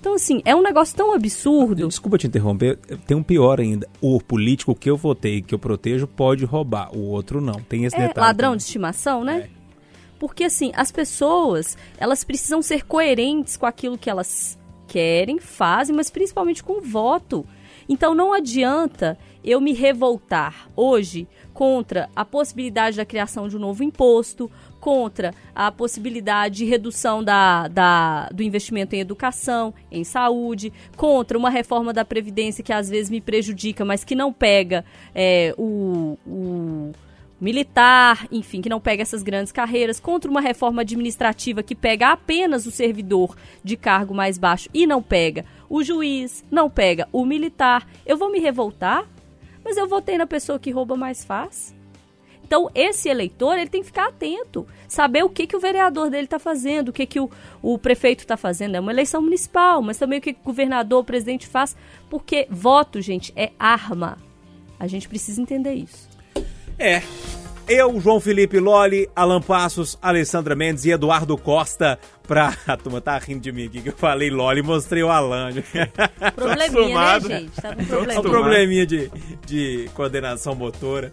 [0.00, 1.86] Então, assim, é um negócio tão absurdo.
[1.86, 3.86] Desculpa te interromper, tem um pior ainda.
[4.00, 6.96] O político que eu votei, que eu protejo, pode roubar.
[6.96, 7.60] O outro não.
[7.60, 8.26] Tem esse é, detalhe.
[8.26, 8.56] Ladrão também.
[8.56, 9.50] de estimação, né?
[9.54, 9.60] É.
[10.18, 14.58] Porque, assim, as pessoas, elas precisam ser coerentes com aquilo que elas
[14.88, 17.46] querem, fazem, mas principalmente com o voto.
[17.86, 23.82] Então, não adianta eu me revoltar hoje contra a possibilidade da criação de um novo
[23.82, 31.36] imposto, contra a possibilidade de redução da, da, do investimento em educação, em saúde, contra
[31.36, 36.18] uma reforma da Previdência que às vezes me prejudica, mas que não pega é, o,
[36.26, 36.92] o
[37.40, 42.66] militar, enfim, que não pega essas grandes carreiras, contra uma reforma administrativa que pega apenas
[42.66, 47.88] o servidor de cargo mais baixo e não pega o juiz, não pega o militar.
[48.04, 49.06] Eu vou me revoltar,
[49.64, 51.79] mas eu votei na pessoa que rouba mais fácil.
[52.50, 56.24] Então, esse eleitor ele tem que ficar atento, saber o que, que o vereador dele
[56.24, 57.30] está fazendo, o que, que o,
[57.62, 58.74] o prefeito está fazendo.
[58.74, 61.76] É uma eleição municipal, mas também o que o governador, o presidente faz,
[62.10, 64.18] porque voto, gente, é arma.
[64.80, 66.08] A gente precisa entender isso.
[66.76, 67.00] É,
[67.70, 72.52] eu, João Felipe Loli, Alan Passos, Alessandra Mendes e Eduardo Costa pra...
[72.66, 75.50] A turma tá rindo de mim aqui que eu falei Loli mostrei o Alan.
[76.34, 77.60] Probleminha, né, gente?
[77.60, 78.18] Tá com probleminha.
[78.18, 79.10] Um probleminha de,
[79.46, 81.12] de coordenação motora.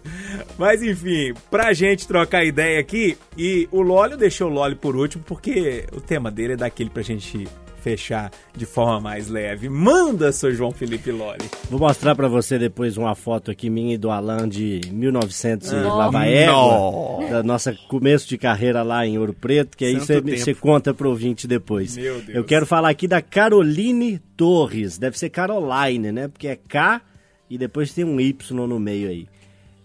[0.58, 4.96] Mas, enfim, pra gente trocar ideia aqui, e o Loli, eu deixei o Loli por
[4.96, 7.46] último, porque o tema dele é daquele pra gente
[7.78, 9.68] fechar de forma mais leve.
[9.68, 11.48] Manda, seu João Felipe Loli.
[11.70, 15.96] Vou mostrar para você depois uma foto aqui minha e do Alan de 1900 oh.
[15.96, 20.92] Lava Égua, da nossa começo de carreira lá em Ouro Preto, que aí você conta
[20.92, 21.96] pro ouvinte depois.
[21.96, 22.36] Meu Deus.
[22.36, 26.28] Eu quero falar aqui da Caroline Torres, deve ser Caroline, né?
[26.28, 27.00] Porque é K
[27.48, 29.26] e depois tem um Y no meio aí.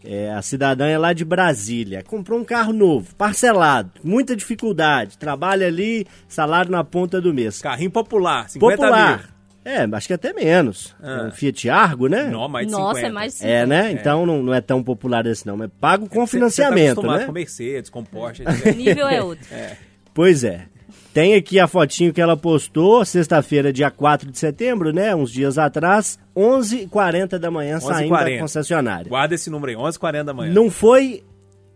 [0.06, 5.66] É, a cidadã é lá de Brasília, comprou um carro novo, parcelado, muita dificuldade, trabalha
[5.68, 7.62] ali, salário na ponta do mês.
[7.62, 9.18] Carrinho popular, 50 Popular.
[9.20, 9.34] mil.
[9.66, 10.94] É, acho que até menos.
[11.02, 11.22] Ah.
[11.22, 12.26] É um Fiat Argo, né?
[12.26, 13.08] Não, mais de Nossa, 50.
[13.08, 13.66] é mais de É, 50.
[13.68, 13.92] né?
[13.94, 16.38] Então não, não é tão popular esse não, mas pago com Você- você tá
[16.68, 17.26] financiamento, acostumado né?
[17.26, 18.44] com Mercedes, com Porsche.
[18.70, 19.48] O nível é outro.
[20.14, 20.66] Pois é.
[21.14, 25.16] Tem aqui a fotinho que ela postou, sexta-feira, dia 4 de setembro, né?
[25.16, 28.40] Uns dias atrás, 11h40 da manhã, saindo da 11h40.
[28.40, 29.10] concessionária.
[29.10, 30.52] Guarda esse número aí, 11h40 da manhã.
[30.52, 31.24] Não foi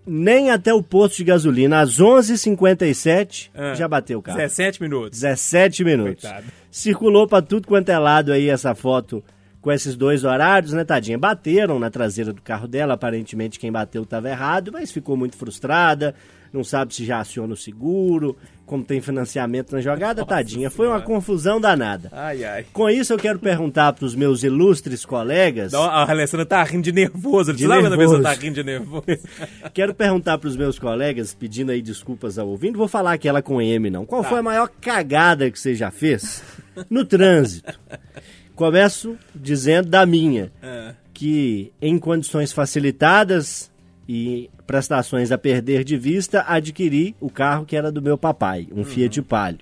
[0.08, 1.82] nem até o posto de gasolina.
[1.82, 3.76] Às 11h57, Ah.
[3.76, 4.38] já bateu o carro.
[4.40, 5.20] 17 minutos.
[5.20, 6.24] 17 minutos.
[6.24, 6.48] Coitado.
[6.72, 9.24] Circulou pra tudo quanto é lado aí essa foto
[9.62, 11.18] com esses dois horários, né, tadinha?
[11.18, 16.16] Bateram na traseira do carro dela, aparentemente quem bateu estava errado, mas ficou muito frustrada,
[16.54, 20.70] não sabe se já aciona o seguro, como tem financiamento na jogada, tadinha.
[20.70, 22.10] Foi uma confusão danada.
[22.12, 22.66] Ai, ai.
[22.74, 26.92] Com isso eu quero perguntar pros meus ilustres colegas, Não, a Alessandra tá rindo de
[26.92, 27.54] nervoso.
[27.54, 28.36] De Você sabe quando a pessoa nervoso.
[28.36, 29.06] tá rindo de nervoso?
[29.74, 33.90] quero perguntar pros meus colegas, pedindo aí desculpas ao ouvindo, vou falar aquela com M
[33.90, 34.06] não.
[34.06, 36.44] Qual foi a maior cagada que você já fez
[36.90, 37.74] no trânsito?
[38.54, 43.72] Começo dizendo da minha, Ah, que em condições facilitadas
[44.10, 48.84] e prestações a perder de vista, adquiri o carro que era do meu papai, um
[48.84, 49.60] Fiat Palio.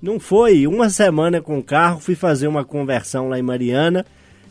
[0.00, 4.04] Não foi uma semana com o carro, fui fazer uma conversão lá em Mariana,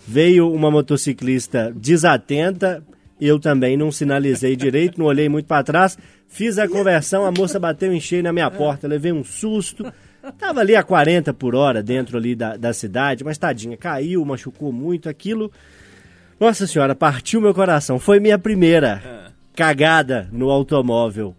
[0.07, 2.83] veio uma motociclista desatenta,
[3.21, 5.95] eu também não sinalizei direito, não olhei muito para trás,
[6.27, 9.85] fiz a conversão, a moça bateu em cheio na minha porta, levei um susto.
[10.39, 14.71] Tava ali a 40 por hora dentro ali da, da cidade, mas tadinha, caiu, machucou
[14.71, 15.51] muito aquilo.
[16.39, 17.99] Nossa senhora, partiu meu coração.
[17.99, 21.35] Foi minha primeira cagada no automóvel.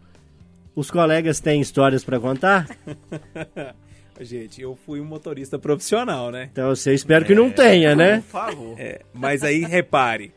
[0.75, 2.67] Os colegas têm histórias para contar?
[4.21, 6.49] Gente, eu fui um motorista profissional, né?
[6.53, 8.19] Então eu sei, espero que não tenha, né?
[8.19, 8.75] Por favor.
[8.79, 10.33] É, mas aí repare,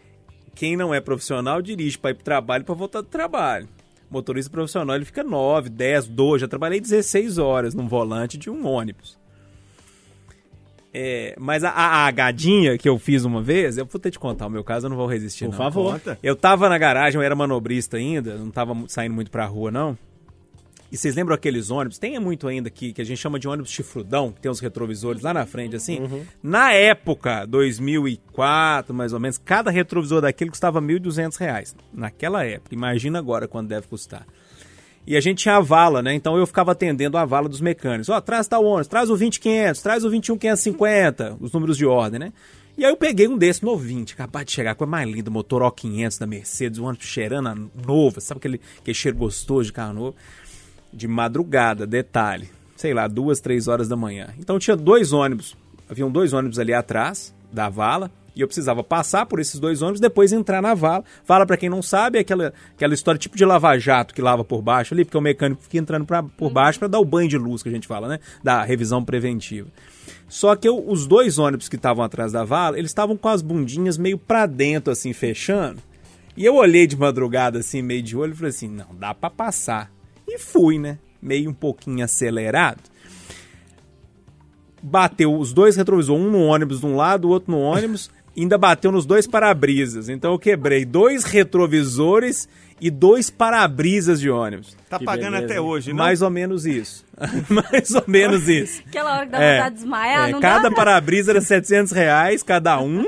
[0.55, 3.67] quem não é profissional dirige para ir pro trabalho para voltar do trabalho.
[4.09, 8.65] Motorista profissional ele fica 9, 10, 12, já trabalhei 16 horas num volante de um
[8.65, 9.16] ônibus.
[10.93, 14.17] É, mas a, a, a agadinha que eu fiz uma vez, eu vou ter te
[14.17, 15.57] contar o meu caso, eu não vou resistir Por não.
[15.57, 15.93] favor.
[15.93, 16.17] Conta.
[16.23, 19.97] Eu tava na garagem, eu era manobrista ainda, não tava saindo muito pra rua, não.
[20.89, 21.97] E vocês lembram aqueles ônibus?
[21.99, 25.21] Tem muito ainda aqui, que a gente chama de ônibus chifrudão, que tem os retrovisores
[25.21, 25.99] lá na frente, assim.
[26.41, 31.75] Na época, 2004, mais ou menos, cada retrovisor daquele custava 1.200 reais.
[31.93, 32.73] Naquela época.
[32.73, 34.25] Imagina agora quanto deve custar.
[35.07, 36.13] E a gente tinha a vala, né?
[36.13, 38.09] Então eu ficava atendendo a vala dos mecânicos.
[38.09, 42.33] Ó, traz tal ônibus, traz o 20500, traz o 21550, os números de ordem, né?
[42.77, 46.19] E aí eu peguei um desse novinho, acabado de chegar, coisa mais linda, motor O500
[46.19, 50.15] da Mercedes, um ônibus cheirando a novo, sabe aquele, aquele cheiro gostoso de carro novo?
[50.93, 54.27] De madrugada, detalhe, sei lá, duas, três horas da manhã.
[54.37, 55.55] Então tinha dois ônibus,
[55.89, 59.99] haviam dois ônibus ali atrás da vala, e eu precisava passar por esses dois ônibus,
[59.99, 61.03] depois entrar na vala.
[61.25, 64.61] Vala, pra quem não sabe, é aquela, aquela história tipo de lava-jato que lava por
[64.61, 67.37] baixo ali, porque o mecânico fica entrando pra, por baixo para dar o banho de
[67.37, 68.19] luz que a gente fala, né?
[68.43, 69.67] Da revisão preventiva.
[70.29, 73.41] Só que eu- os dois ônibus que estavam atrás da vala, eles estavam com as
[73.41, 75.81] bundinhas meio pra dentro, assim, fechando.
[76.35, 79.29] E eu olhei de madrugada, assim, meio de olho, e falei assim, não, dá pra
[79.29, 79.91] passar.
[80.27, 80.99] E fui, né?
[81.21, 82.81] Meio um pouquinho acelerado.
[84.81, 88.11] Bateu os dois retrovisores, um no ônibus de um lado, o outro no ônibus,
[88.43, 90.09] ainda bateu nos dois para-brisas.
[90.09, 92.47] Então eu quebrei dois retrovisores
[92.79, 94.77] e dois para-brisas de ônibus.
[94.87, 95.97] Tá Que pagando beleza, até hoje, não?
[95.97, 97.03] Mais ou menos isso.
[97.49, 98.83] Mais ou menos isso.
[98.87, 102.43] Aquela hora que dá É, vontade de desmaiar, é, não cada para-brisa era 700 reais
[102.43, 103.03] cada um,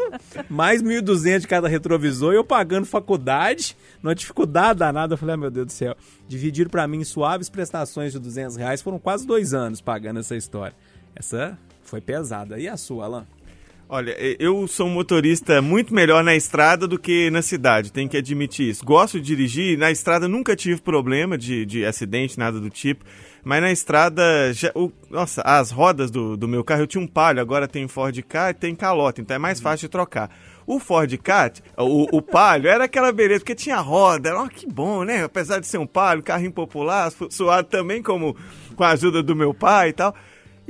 [0.49, 5.37] mais 1.200 de cada retrovisor, e eu pagando faculdade, numa dificuldade danada, eu falei, ah,
[5.37, 5.95] meu Deus do céu,
[6.27, 10.73] dividiram pra mim suaves prestações de 200 reais, foram quase dois anos pagando essa história.
[11.15, 12.57] Essa foi pesada.
[12.59, 13.27] E a sua, Alan?
[13.91, 18.17] Olha, eu sou um motorista muito melhor na estrada do que na cidade, tenho que
[18.17, 18.85] admitir isso.
[18.85, 23.03] Gosto de dirigir, na estrada nunca tive problema de, de acidente, nada do tipo.
[23.43, 27.07] Mas na estrada, já, o- nossa, as rodas do, do meu carro, eu tinha um
[27.07, 30.29] palio, agora tem Ford Ka e tem calota, então é mais fácil de trocar.
[30.67, 35.03] O Ford Ka, o, o palio, era aquela beleza, porque tinha roda, ó, que bom,
[35.03, 35.23] né?
[35.23, 38.35] Apesar de ser um palio, carrinho popular, su- suado também como
[38.75, 40.13] com a ajuda do meu pai e tal.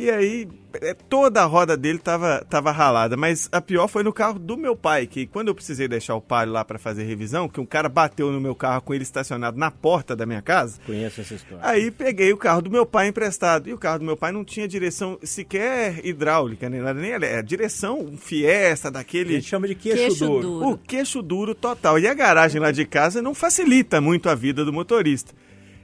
[0.01, 0.47] E aí,
[0.81, 4.55] é, toda a roda dele tava, tava ralada, mas a pior foi no carro do
[4.55, 7.65] meu pai, que quando eu precisei deixar o palio lá para fazer revisão, que um
[7.65, 11.33] cara bateu no meu carro com ele estacionado na porta da minha casa, Conheço essa
[11.33, 11.59] história.
[11.67, 13.67] Aí peguei o carro do meu pai emprestado.
[13.67, 17.41] E o carro do meu pai não tinha direção sequer hidráulica, nem nada, nem é
[17.41, 19.33] direção Fiesta, A daquele.
[19.33, 20.41] gente chama de queixo, Queixo duro.
[20.41, 20.69] duro.
[20.69, 21.99] O queixo duro total.
[21.99, 25.33] E a garagem lá de casa não facilita muito a vida do motorista.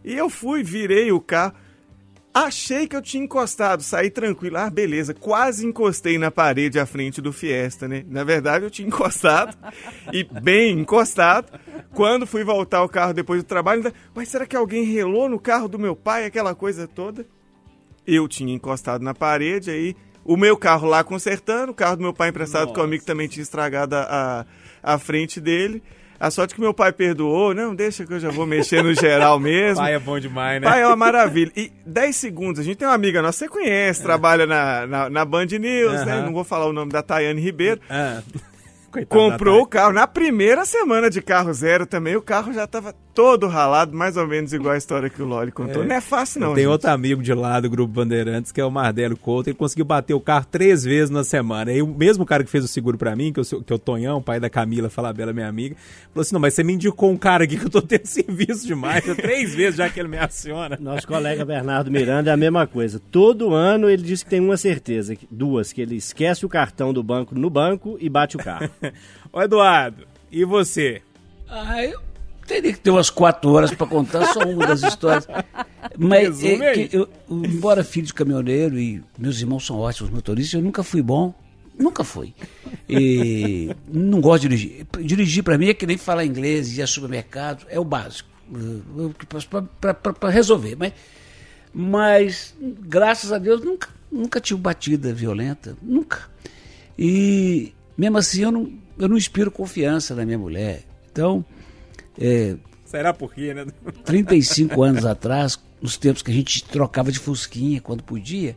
[0.05, 1.53] E eu fui, virei o carro.
[2.35, 4.57] Achei que eu tinha encostado, saí tranquilo.
[4.57, 8.03] Ah, beleza, quase encostei na parede à frente do Fiesta, né?
[8.09, 9.57] Na verdade, eu tinha encostado,
[10.11, 11.57] e bem encostado.
[11.93, 15.39] Quando fui voltar ao carro depois do trabalho, ainda, mas será que alguém relou no
[15.39, 17.25] carro do meu pai, aquela coisa toda?
[18.05, 22.13] Eu tinha encostado na parede, aí o meu carro lá consertando, o carro do meu
[22.13, 22.81] pai emprestado Nossa.
[22.81, 24.45] comigo também tinha estragado a,
[24.83, 25.81] a frente dele.
[26.19, 29.39] A sorte que meu pai perdoou, não, deixa que eu já vou mexer no geral
[29.39, 29.83] mesmo.
[29.83, 30.67] Pai é bom demais, né?
[30.67, 31.51] Pai é uma maravilha.
[31.55, 35.25] E 10 segundos, a gente tem uma amiga nossa, você conhece, trabalha na, na, na
[35.25, 36.21] Band News, né?
[36.21, 37.81] Não vou falar o nome da Tayane Ribeiro.
[37.89, 38.21] Ah.
[38.91, 39.91] Coitado Comprou o carro.
[39.91, 44.27] Na primeira semana de carro zero também, o carro já tava todo ralado, mais ou
[44.27, 45.83] menos igual a história que o Loli contou.
[45.83, 45.85] É.
[45.87, 46.53] Não é fácil, não.
[46.53, 46.71] Tem gente.
[46.71, 50.13] outro amigo de lá do Grupo Bandeirantes, que é o Mardelo Couto, ele conseguiu bater
[50.13, 51.71] o carro três vezes na semana.
[51.71, 53.79] E o mesmo cara que fez o seguro pra mim, que, eu que é o
[53.79, 55.75] Tonhão, pai da Camila Falabella, minha amiga,
[56.13, 58.67] falou assim, não, mas você me indicou um cara aqui que eu tô tendo serviço
[58.67, 60.77] demais, três vezes já que ele me aciona.
[60.79, 63.01] Nosso colega Bernardo Miranda é a mesma coisa.
[63.11, 66.91] Todo ano ele diz que tem uma certeza, que- duas, que ele esquece o cartão
[66.93, 68.69] do banco no banco e bate o carro.
[69.31, 71.01] Ô Eduardo, e você?
[71.47, 71.99] Ah, eu
[72.45, 75.27] teria que ter umas quatro horas para contar só uma das histórias.
[75.97, 80.83] Mas, é, eu, embora filho de caminhoneiro e meus irmãos são ótimos motoristas, eu nunca
[80.83, 81.33] fui bom.
[81.77, 82.33] Nunca fui.
[82.87, 84.87] E não gosto de dirigir.
[85.03, 88.29] Dirigir para mim é que nem falar inglês, ir a supermercado, é o básico.
[89.81, 90.77] Para resolver.
[90.77, 90.93] Mas,
[91.73, 95.75] mas, graças a Deus, nunca, nunca tive batida violenta.
[95.81, 96.29] Nunca.
[96.97, 100.83] E mesmo assim eu não, eu não inspiro confiança na minha mulher.
[101.11, 101.43] Então,
[102.19, 102.55] é,
[102.85, 103.65] Será por quê, né?
[104.05, 108.55] 35 anos atrás, nos tempos que a gente trocava de fusquinha quando podia,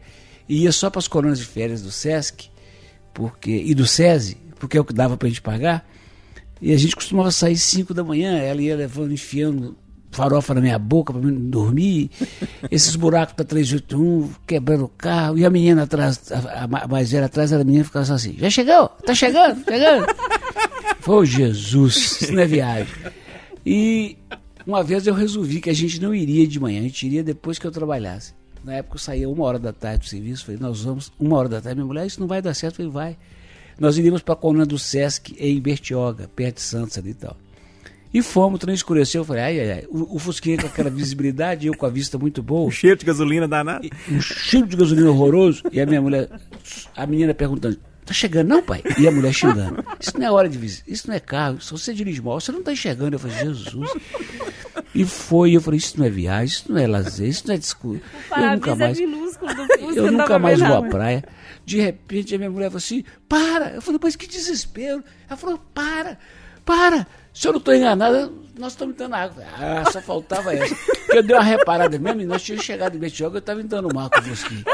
[0.48, 2.50] e ia só para as colônias de férias do Sesc
[3.12, 5.84] porque, e do SESI, porque é o que dava para a gente pagar,
[6.62, 9.76] e a gente costumava sair 5 da manhã, ela ia levando, enfiando
[10.12, 12.10] farofa na minha boca para mim dormir,
[12.70, 17.26] esses buracos da 381, quebrando o carro, e a menina atrás, a, a mais velha
[17.26, 18.88] atrás, a menina ficava assim, já chegou?
[19.04, 19.64] Tá chegando?
[19.64, 20.06] Chegando?
[21.00, 22.94] Foi Jesus, isso não é viagem.
[23.70, 24.16] E
[24.66, 27.58] uma vez eu resolvi que a gente não iria de manhã, a gente iria depois
[27.58, 28.32] que eu trabalhasse.
[28.64, 31.50] Na época eu saía uma hora da tarde do serviço, falei, nós vamos uma hora
[31.50, 31.76] da tarde.
[31.76, 32.80] Minha mulher, isso não vai dar certo.
[32.80, 33.18] Eu falei, vai.
[33.78, 37.36] Nós iríamos para a coluna do Sesc em Bertioga, perto de Santos ali e tal.
[38.12, 39.84] E fomos, o trem escureceu, eu falei, ai, ai, ai.
[39.90, 43.04] O, o Fusquinha com aquela visibilidade, eu com a vista muito boa O cheiro de
[43.04, 43.86] gasolina danado.
[44.10, 45.62] um cheiro de gasolina horroroso.
[45.70, 46.26] E a minha mulher,
[46.96, 48.82] a menina perguntando: tá chegando, não, pai?
[48.98, 51.70] E a mulher xingando: Isso não é hora de visita, isso não é carro, se
[51.70, 53.14] você dirige mal, você não tá enxergando.
[53.14, 53.90] Eu falei: Jesus.
[54.94, 57.58] E foi, eu falei: Isso não é viagem, isso não é lazer, isso não é
[57.58, 58.04] desculpa.
[58.36, 58.98] Eu nunca é mais.
[58.98, 61.24] minúsculo do Fusca, Eu dá nunca mais vou à praia.
[61.64, 63.74] De repente a minha mulher falou assim: para!
[63.74, 65.04] Eu falei, mas que desespero.
[65.28, 66.18] Ela falou: para,
[66.64, 67.06] para.
[67.32, 69.44] Se eu não estou enganada, nós estamos dando água.
[69.58, 70.76] Ah, só faltava essa.
[71.08, 74.10] Eu dei uma reparada mesmo, e nós tínhamos chegado em Betioga, eu estava entrando mar
[74.10, 74.64] com o Fusquinha.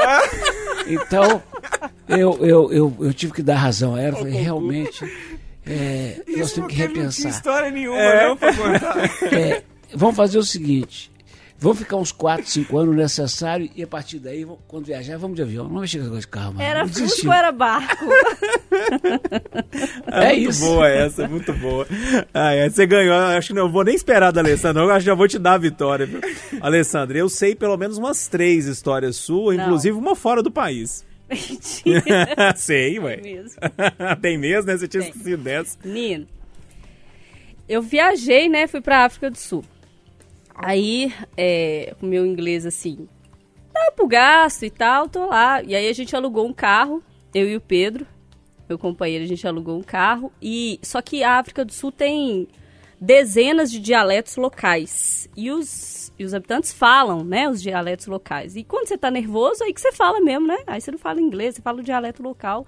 [0.87, 1.41] Então,
[2.07, 4.17] eu, eu, eu, eu tive que dar razão a ela.
[4.17, 5.03] Falei, realmente,
[5.65, 7.29] é, nós temos que porque ele não repensar.
[7.29, 8.27] história nenhuma, É.
[8.27, 8.97] não, pra contar.
[9.33, 9.63] É,
[9.93, 11.11] vamos fazer o seguinte.
[11.57, 15.41] Vamos ficar uns 4, 5 anos necessário e a partir daí, quando viajar, vamos de
[15.41, 15.69] avião.
[15.69, 16.69] Não vai chegar de carro mais.
[16.69, 16.83] Era
[17.25, 18.05] ou era barco?
[20.07, 20.65] É muito isso.
[20.65, 21.87] boa essa, muito boa.
[22.33, 23.15] Ah, é, você ganhou.
[23.15, 24.89] Acho que não eu vou nem esperar da Alessandra, não.
[24.89, 26.05] eu Acho que já vou te dar a vitória.
[26.05, 26.19] Viu?
[26.61, 31.05] Alessandra, eu sei pelo menos umas três histórias suas, inclusive uma fora do país.
[31.29, 32.03] Mentira.
[32.55, 33.17] sei, ué.
[33.17, 33.59] mesmo.
[34.21, 34.77] Tem mesmo, né?
[34.77, 35.09] Você tinha Tem.
[35.11, 35.77] esquecido dessa.
[35.83, 36.27] Menino,
[37.67, 38.67] eu viajei, né?
[38.67, 39.63] Fui pra África do Sul.
[40.55, 43.07] Aí, é, com meu inglês assim,
[43.73, 45.61] dá pro gasto e tal, tô lá.
[45.61, 47.03] E aí a gente alugou um carro,
[47.33, 48.07] eu e o Pedro,
[48.67, 50.31] meu companheiro, a gente alugou um carro.
[50.41, 52.47] E só que a África do Sul tem
[52.99, 55.29] dezenas de dialetos locais.
[55.35, 58.55] E os, e os habitantes falam, né, os dialetos locais.
[58.55, 60.57] E quando você tá nervoso, aí que você fala mesmo, né?
[60.65, 62.65] Aí você não fala inglês, você fala o dialeto local.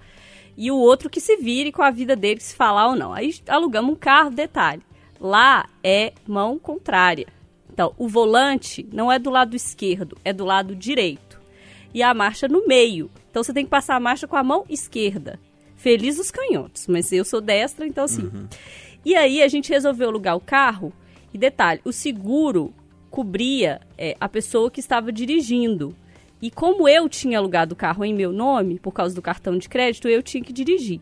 [0.56, 3.12] E o outro que se vire com a vida dele, se falar ou não.
[3.12, 4.82] Aí alugamos um carro, detalhe.
[5.20, 7.26] Lá é mão contrária.
[7.78, 11.40] Então, o volante não é do lado esquerdo, é do lado direito.
[11.94, 13.08] E a marcha no meio.
[13.30, 15.38] Então, você tem que passar a marcha com a mão esquerda.
[15.76, 18.32] Feliz os canhotos, mas eu sou destra, então assim.
[19.04, 20.92] E aí, a gente resolveu alugar o carro.
[21.32, 22.74] E detalhe, o seguro
[23.12, 25.94] cobria é, a pessoa que estava dirigindo.
[26.42, 29.68] E como eu tinha alugado o carro em meu nome, por causa do cartão de
[29.68, 31.00] crédito, eu tinha que dirigir.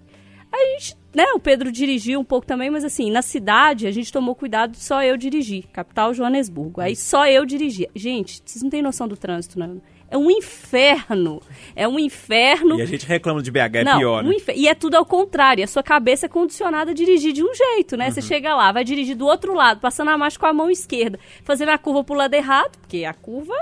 [0.52, 4.12] A gente, né, o Pedro dirigiu um pouco também, mas assim, na cidade a gente
[4.12, 5.64] tomou cuidado de só eu dirigir.
[5.72, 6.82] Capital Joanesburgo.
[6.82, 7.88] Aí só eu dirigia.
[7.94, 9.80] Gente, vocês não têm noção do trânsito, não.
[10.08, 11.42] É um inferno.
[11.74, 12.78] É um inferno.
[12.78, 14.34] E a gente reclama de BH, é Não, pior, um né?
[14.36, 15.64] infer- E é tudo ao contrário.
[15.64, 18.10] A sua cabeça é condicionada a dirigir de um jeito, né?
[18.10, 18.26] Você Uhum.
[18.26, 21.70] chega lá, vai dirigir do outro lado, passando a marcha com a mão esquerda, fazendo
[21.70, 23.52] a curva pro lado errado, porque a curva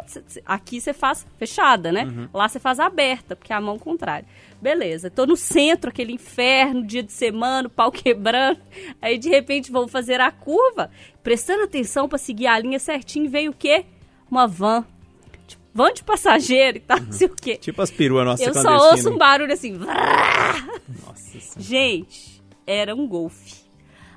[0.45, 2.05] aqui você faz fechada, né?
[2.05, 2.29] Uhum.
[2.35, 4.27] Lá você faz aberta, porque é a mão contrária.
[4.61, 8.59] Beleza, tô no centro, aquele inferno, dia de semana, pau quebrando.
[9.01, 10.91] Aí de repente vou fazer a curva,
[11.23, 13.85] prestando atenção pra seguir a linha certinho, veio o quê?
[14.31, 14.85] Uma van.
[15.75, 17.57] Van de passageiro e tal, não sei o quê.
[17.57, 19.73] Tipo as peruas nossas Eu só ouço um barulho assim.
[19.73, 21.61] Nossa Senhora.
[21.61, 23.65] Gente, era um golfe.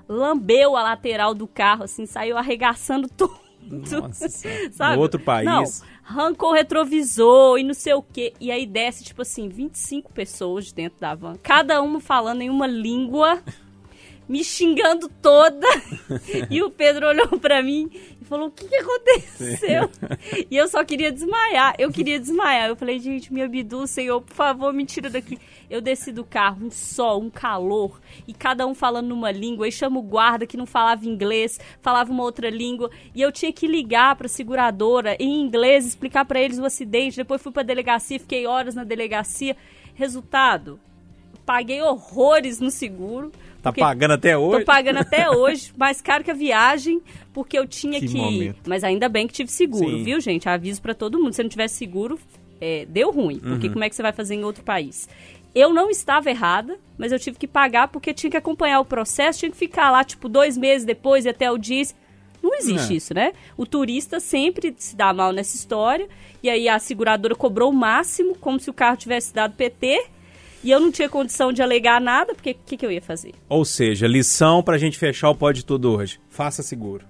[0.08, 3.39] Lambeu a lateral do carro, assim, saiu arregaçando tudo.
[3.70, 4.30] Nossa.
[4.72, 4.95] Sabe?
[4.95, 5.45] No outro país.
[5.45, 5.64] Não,
[6.08, 8.34] arrancou o retrovisor e não sei o quê.
[8.39, 11.36] E aí desce, tipo assim, 25 pessoas de dentro da van.
[11.41, 13.41] Cada uma falando em uma língua,
[14.28, 15.67] me xingando toda.
[16.49, 17.89] e o Pedro olhou pra mim
[18.21, 19.89] e falou: O que, que aconteceu?
[20.49, 21.75] e eu só queria desmaiar.
[21.78, 22.69] Eu queria desmaiar.
[22.69, 25.39] Eu falei: Gente, me abduz, Senhor, por favor, me tira daqui.
[25.69, 29.65] Eu desci do carro, um sol, um calor, e cada um falando numa língua.
[29.65, 32.89] Aí chama o guarda que não falava inglês, falava uma outra língua.
[33.13, 37.17] E eu tinha que ligar pra seguradora em inglês, explicar pra eles o acidente.
[37.17, 39.57] Depois fui pra delegacia, fiquei horas na delegacia.
[39.93, 40.80] Resultado,
[41.45, 43.32] paguei horrores no seguro.
[43.62, 44.60] Tá pagando até hoje?
[44.60, 47.01] Tô pagando até hoje, mais caro que a viagem,
[47.34, 48.55] porque eu tinha Que que.
[48.68, 50.03] Mas ainda bem que tive seguro, Sim.
[50.03, 50.47] viu, gente?
[50.47, 51.34] Aviso pra todo mundo.
[51.34, 52.18] Se não tivesse seguro,
[52.62, 53.36] é, deu ruim.
[53.43, 53.51] Uhum.
[53.51, 55.10] Porque como é que você vai fazer em outro país?
[55.53, 59.39] Eu não estava errada, mas eu tive que pagar porque tinha que acompanhar o processo,
[59.39, 61.84] tinha que ficar lá, tipo, dois meses depois e até o dia.
[62.43, 62.95] Não existe É.
[62.95, 63.34] isso, né?
[63.58, 66.08] O turista sempre se dá mal nessa história.
[66.43, 70.05] E aí a seguradora cobrou o máximo, como se o carro tivesse dado PT.
[70.68, 73.34] E eu não tinha condição de alegar nada, porque o que, que eu ia fazer?
[73.47, 76.20] Ou seja, lição pra gente fechar o Pode Tudo hoje.
[76.30, 77.05] Faça seguro.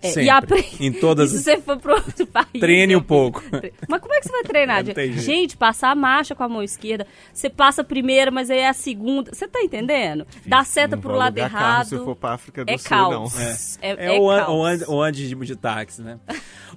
[0.00, 0.24] É, Sempre.
[0.24, 0.76] e aprende.
[0.80, 2.48] Em todas E se você for pro outro país.
[2.58, 3.42] Treine um pouco.
[3.86, 4.82] Mas como é que você vai treinar?
[4.82, 5.20] Jeito.
[5.20, 7.06] Gente, passar a marcha com a mão esquerda.
[7.34, 9.32] Você passa a primeira, mas aí é a segunda.
[9.34, 10.26] Você tá entendendo?
[10.46, 11.88] Dá seta Não pro lado errado.
[11.88, 13.34] Se eu for pra África do é Sul, caos.
[13.34, 13.40] não.
[13.42, 13.56] É,
[13.92, 14.48] É, é o, an, caos.
[14.56, 16.18] o, an, o antes de, de táxi, né?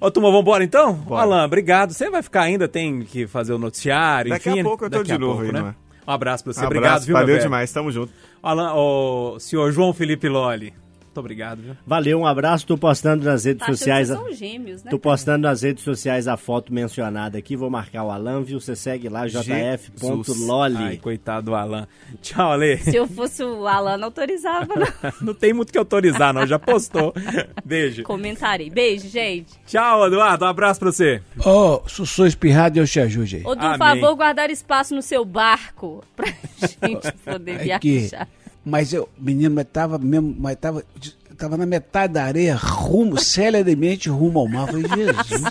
[0.02, 0.94] Ô, turma, vambora então?
[0.94, 1.22] Bora.
[1.24, 1.94] Alan, obrigado.
[1.94, 4.60] Você vai ficar ainda, tem que fazer o noticiário, Daqui enfim.
[4.60, 5.74] a pouco eu tô daqui de a novo pouco, aí, né?
[6.08, 6.62] Um abraço pra você.
[6.62, 8.12] Um obrigado, abraço, viu, meu valeu demais, tamo junto.
[8.42, 10.74] Alan, o senhor João Felipe Loli,
[11.16, 11.78] muito obrigado, viu?
[11.86, 12.68] Valeu, um abraço.
[12.68, 14.10] Tô postando nas redes Tá sociais.
[14.10, 14.92] são gêmeos, né?
[14.92, 17.56] Tô postando nas redes sociais a foto mencionada aqui.
[17.56, 18.60] Vou marcar o Alan, viu?
[18.60, 20.76] Você segue lá, jf.loli.
[20.78, 21.88] Ai, coitado do Alan.
[22.22, 22.78] Tchau, Ale.
[22.78, 24.86] Se eu fosse o Alan, não autorizava, não.
[25.26, 26.46] Não tem muito que autorizar, não.
[26.46, 27.14] Já postou.
[27.64, 28.04] Beijo.
[28.04, 28.70] Comentarei.
[28.70, 29.54] Beijo, gente.
[29.66, 30.46] Tchau, Eduardo.
[30.46, 31.22] Um abraço pra você.
[31.44, 33.42] Ô, oh, sou espirrado, Deus te ajude aí.
[33.44, 36.28] Ô, por favor, guardar espaço no seu barco pra
[36.60, 38.28] gente poder É que, viajar.
[38.66, 40.84] Mas eu, menino, mas tava mesmo, mas tava,
[41.38, 44.74] tava na metade da areia, rumo, celeremente rumo ao mar.
[44.74, 45.44] Eu Falei, Jesus.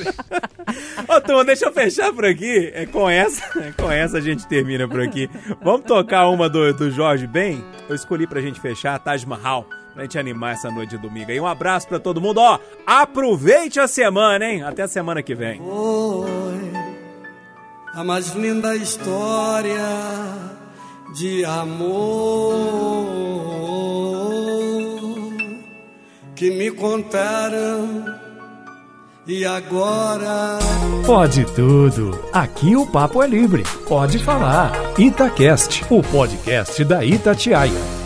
[1.09, 2.73] Ô, turma, deixa eu fechar por aqui.
[2.75, 5.31] É com essa, é com essa a gente termina por aqui.
[5.63, 7.63] Vamos tocar uma do, do Jorge Ben?
[7.89, 9.67] Eu escolhi pra gente fechar a Taj Mahal.
[9.93, 11.31] Pra gente animar essa noite de domingo.
[11.31, 12.39] E um abraço pra todo mundo.
[12.39, 14.65] Ó, aproveite a semana, hein?
[14.65, 15.59] Até a semana que vem.
[15.59, 16.73] Foi
[17.95, 19.79] a mais linda história
[21.15, 23.07] de amor
[26.35, 28.05] que me contaram
[29.27, 30.59] e agora
[31.07, 32.19] Pode tudo.
[32.33, 33.63] Aqui o papo é livre.
[33.87, 34.73] Pode falar.
[34.99, 38.04] Itacast, o podcast da Itatiaia.